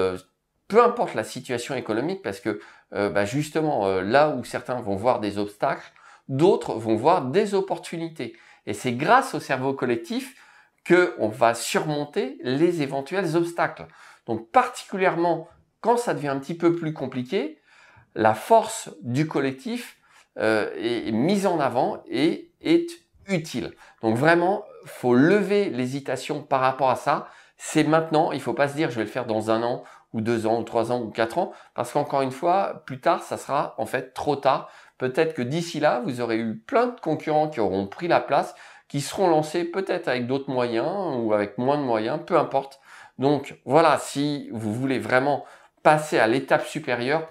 peu 0.68 0.82
importe 0.82 1.14
la 1.14 1.24
situation 1.24 1.74
économique, 1.74 2.22
parce 2.22 2.40
que 2.40 2.60
euh, 2.92 3.10
bah 3.10 3.24
justement 3.24 4.00
là 4.00 4.30
où 4.30 4.44
certains 4.44 4.80
vont 4.80 4.96
voir 4.96 5.20
des 5.20 5.38
obstacles, 5.38 5.92
d'autres 6.28 6.74
vont 6.74 6.96
voir 6.96 7.22
des 7.26 7.54
opportunités. 7.54 8.36
Et 8.66 8.74
c'est 8.74 8.92
grâce 8.92 9.34
au 9.34 9.40
cerveau 9.40 9.74
collectif 9.74 10.34
qu'on 10.86 11.28
va 11.28 11.54
surmonter 11.54 12.38
les 12.42 12.82
éventuels 12.82 13.36
obstacles. 13.36 13.86
Donc 14.26 14.50
particulièrement 14.50 15.48
quand 15.80 15.96
ça 15.96 16.14
devient 16.14 16.28
un 16.28 16.38
petit 16.38 16.56
peu 16.56 16.74
plus 16.74 16.92
compliqué, 16.92 17.60
la 18.14 18.34
force 18.34 18.90
du 19.02 19.28
collectif 19.28 19.98
euh, 20.38 20.70
est 20.76 21.12
mise 21.12 21.46
en 21.46 21.60
avant 21.60 22.02
et 22.08 22.52
est 22.60 22.88
utile. 23.28 23.72
Donc 24.02 24.16
vraiment, 24.16 24.64
faut 24.84 25.14
lever 25.14 25.70
l'hésitation 25.70 26.42
par 26.42 26.60
rapport 26.60 26.90
à 26.90 26.96
ça. 26.96 27.28
C'est 27.56 27.84
maintenant, 27.84 28.32
il 28.32 28.40
faut 28.40 28.52
pas 28.52 28.68
se 28.68 28.74
dire 28.74 28.90
je 28.90 28.96
vais 28.96 29.04
le 29.04 29.10
faire 29.10 29.26
dans 29.26 29.50
un 29.50 29.62
an 29.62 29.84
ou 30.12 30.20
deux 30.20 30.46
ans 30.46 30.58
ou 30.58 30.62
trois 30.62 30.92
ans 30.92 31.00
ou 31.00 31.10
quatre 31.10 31.38
ans, 31.38 31.52
parce 31.74 31.92
qu'encore 31.92 32.22
une 32.22 32.30
fois, 32.30 32.82
plus 32.86 33.00
tard, 33.00 33.22
ça 33.22 33.36
sera 33.36 33.74
en 33.78 33.86
fait 33.86 34.12
trop 34.14 34.36
tard. 34.36 34.70
Peut-être 34.98 35.34
que 35.34 35.42
d'ici 35.42 35.80
là, 35.80 36.00
vous 36.04 36.20
aurez 36.20 36.38
eu 36.38 36.56
plein 36.56 36.86
de 36.86 37.00
concurrents 37.00 37.48
qui 37.48 37.60
auront 37.60 37.86
pris 37.86 38.08
la 38.08 38.20
place, 38.20 38.54
qui 38.88 39.00
seront 39.00 39.28
lancés 39.28 39.64
peut-être 39.64 40.08
avec 40.08 40.26
d'autres 40.26 40.50
moyens 40.50 41.16
ou 41.18 41.32
avec 41.32 41.58
moins 41.58 41.78
de 41.78 41.82
moyens, 41.82 42.20
peu 42.24 42.38
importe. 42.38 42.80
Donc 43.18 43.58
voilà, 43.64 43.98
si 43.98 44.48
vous 44.52 44.72
voulez 44.72 44.98
vraiment 44.98 45.44
passer 45.82 46.18
à 46.18 46.26
l'étape 46.26 46.66
supérieure, 46.66 47.28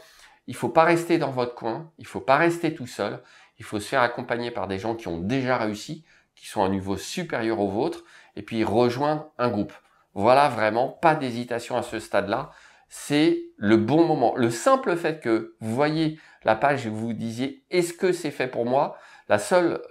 il 0.47 0.56
faut 0.56 0.69
pas 0.69 0.84
rester 0.84 1.17
dans 1.17 1.32
votre 1.32 1.56
coin, 1.56 1.91
il 1.97 2.06
faut 2.06 2.21
pas 2.21 2.38
rester 2.38 2.73
tout 2.73 2.88
seul, 2.88 3.21
il 3.58 3.65
faut 3.65 3.80
se 3.80 3.88
faire 3.88 4.01
accompagner 4.01 4.51
par 4.51 4.67
des 4.67 4.80
gens 4.80 4.95
qui 4.95 5.08
ont 5.08 5.19
déjà 5.19 5.58
réussi, 5.58 6.06
qui 6.36 6.47
sont 6.47 6.62
à 6.62 6.65
un 6.65 6.69
niveau 6.69 6.97
supérieur 6.97 7.60
au 7.60 7.69
vôtre, 7.69 8.04
et 8.36 8.41
puis 8.41 8.63
rejoindre 8.63 9.32
un 9.38 9.49
groupe. 9.49 9.73
Voilà 10.13 10.49
vraiment 10.49 10.89
pas 10.89 11.15
d'hésitation 11.15 11.78
à 11.78 11.84
ce 11.84 11.99
stade-là 11.99 12.51
c'est 12.89 13.43
le 13.58 13.78
bon 13.78 14.06
moment. 14.06 14.36
Le 14.36 14.50
simple 14.50 14.95
fait 14.95 15.19
que 15.19 15.56
vous 15.60 15.76
voyez 15.76 16.19
la 16.43 16.56
page 16.56 16.86
et 16.86 16.89
vous 16.89 17.08
vous 17.08 17.13
disiez 17.13 17.63
est-ce 17.71 17.93
que 17.93 18.12
c'est 18.12 18.32
fait 18.32 18.48
pour 18.48 18.65
moi? 18.65 18.98
La 19.28 19.39
seule 19.39 19.82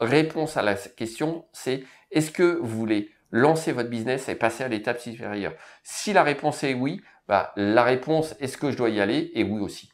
réponse 0.00 0.56
à 0.56 0.62
la 0.62 0.74
question, 0.74 1.46
c'est 1.52 1.84
est-ce 2.10 2.30
que 2.30 2.58
vous 2.60 2.78
voulez 2.78 3.10
lancer 3.30 3.72
votre 3.72 3.88
business 3.88 4.28
et 4.28 4.34
passer 4.34 4.64
à 4.64 4.68
l'étape 4.68 4.98
supérieure? 4.98 5.54
Si 5.82 6.12
la 6.12 6.22
réponse 6.22 6.64
est 6.64 6.74
oui, 6.74 7.00
bah, 7.28 7.52
la 7.56 7.82
réponse 7.82 8.34
est-ce 8.40 8.58
que 8.58 8.70
je 8.70 8.76
dois 8.76 8.90
y 8.90 9.00
aller? 9.00 9.30
Et 9.34 9.44
oui 9.44 9.60
aussi. 9.60 9.90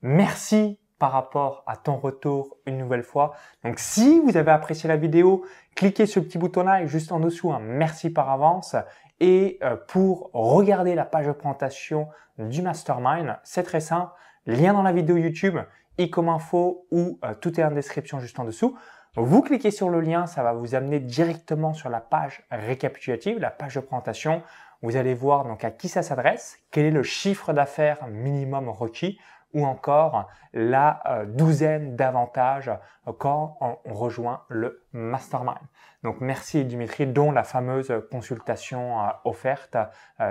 Merci 0.00 0.78
par 0.98 1.12
rapport 1.12 1.64
à 1.66 1.76
ton 1.76 1.96
retour 1.96 2.58
une 2.64 2.78
nouvelle 2.78 3.02
fois. 3.02 3.34
Donc 3.64 3.78
si 3.78 4.20
vous 4.20 4.36
avez 4.36 4.52
apprécié 4.52 4.88
la 4.88 4.96
vidéo, 4.96 5.44
cliquez 5.74 6.06
sur 6.06 6.22
le 6.22 6.28
petit 6.28 6.38
bouton 6.38 6.62
là 6.62 6.86
juste 6.86 7.10
en 7.10 7.18
dessous, 7.18 7.52
un 7.52 7.58
merci 7.58 8.08
par 8.10 8.30
avance. 8.30 8.76
Et 9.24 9.60
euh, 9.62 9.76
pour 9.76 10.30
regarder 10.32 10.96
la 10.96 11.04
page 11.04 11.28
de 11.28 11.32
présentation 11.32 12.08
du 12.38 12.60
Mastermind, 12.60 13.38
c'est 13.44 13.62
très 13.62 13.78
simple, 13.78 14.10
lien 14.46 14.72
dans 14.72 14.82
la 14.82 14.90
vidéo 14.90 15.16
YouTube, 15.16 15.58
i 15.96 16.10
comme 16.10 16.28
info 16.28 16.88
ou 16.90 17.20
euh, 17.24 17.32
tout 17.40 17.60
est 17.60 17.62
en 17.62 17.70
description 17.70 18.18
juste 18.18 18.40
en 18.40 18.44
dessous. 18.44 18.76
Vous 19.14 19.40
cliquez 19.42 19.70
sur 19.70 19.90
le 19.90 20.00
lien, 20.00 20.26
ça 20.26 20.42
va 20.42 20.54
vous 20.54 20.74
amener 20.74 20.98
directement 20.98 21.72
sur 21.72 21.88
la 21.88 22.00
page 22.00 22.42
récapitulative, 22.50 23.38
la 23.38 23.52
page 23.52 23.76
de 23.76 23.80
présentation. 23.80 24.42
Vous 24.82 24.96
allez 24.96 25.14
voir 25.14 25.44
donc 25.44 25.62
à 25.62 25.70
qui 25.70 25.88
ça 25.88 26.02
s'adresse, 26.02 26.58
quel 26.72 26.86
est 26.86 26.90
le 26.90 27.04
chiffre 27.04 27.52
d'affaires 27.52 28.04
minimum 28.08 28.68
requis 28.70 29.20
ou 29.54 29.66
encore 29.66 30.28
la 30.52 31.02
euh, 31.06 31.24
douzaine 31.26 31.96
d'avantages 31.96 32.70
euh, 33.08 33.12
quand 33.18 33.56
on, 33.60 33.94
rejoint 33.94 34.42
le 34.48 34.84
mastermind. 34.92 35.58
Donc 36.02 36.20
merci 36.20 36.64
Dimitri, 36.64 37.06
dont 37.06 37.30
la 37.30 37.44
fameuse 37.44 37.92
consultation 38.10 39.00
euh, 39.00 39.08
offerte 39.24 39.76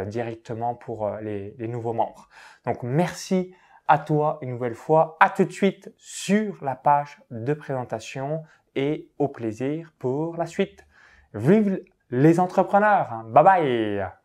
directement 0.08 0.76
pour 0.76 1.10
les, 1.22 1.56
nouveaux 1.60 1.94
membres. 1.94 2.30
Donc 2.66 2.84
merci 2.84 3.54
à 3.88 3.98
toi 3.98 4.40
une 4.42 4.52
nouvelle 4.52 4.76
fois. 4.76 5.18
À 5.20 5.30
tout 5.30 5.46
de 5.46 5.52
suite 5.52 5.94
sur 5.98 6.64
la 6.64 6.76
page 6.76 7.22
de 7.30 7.54
présentation 7.54 8.44
et 8.76 9.10
au 9.20 9.28
plaisir 9.28 9.94
pour 10.00 10.38
la 10.38 10.46
suite. 10.46 10.86
Vive 11.34 11.84
les 12.10 12.40
entrepreneurs. 12.40 13.24
Bye 13.26 13.44
bye. 13.44 14.21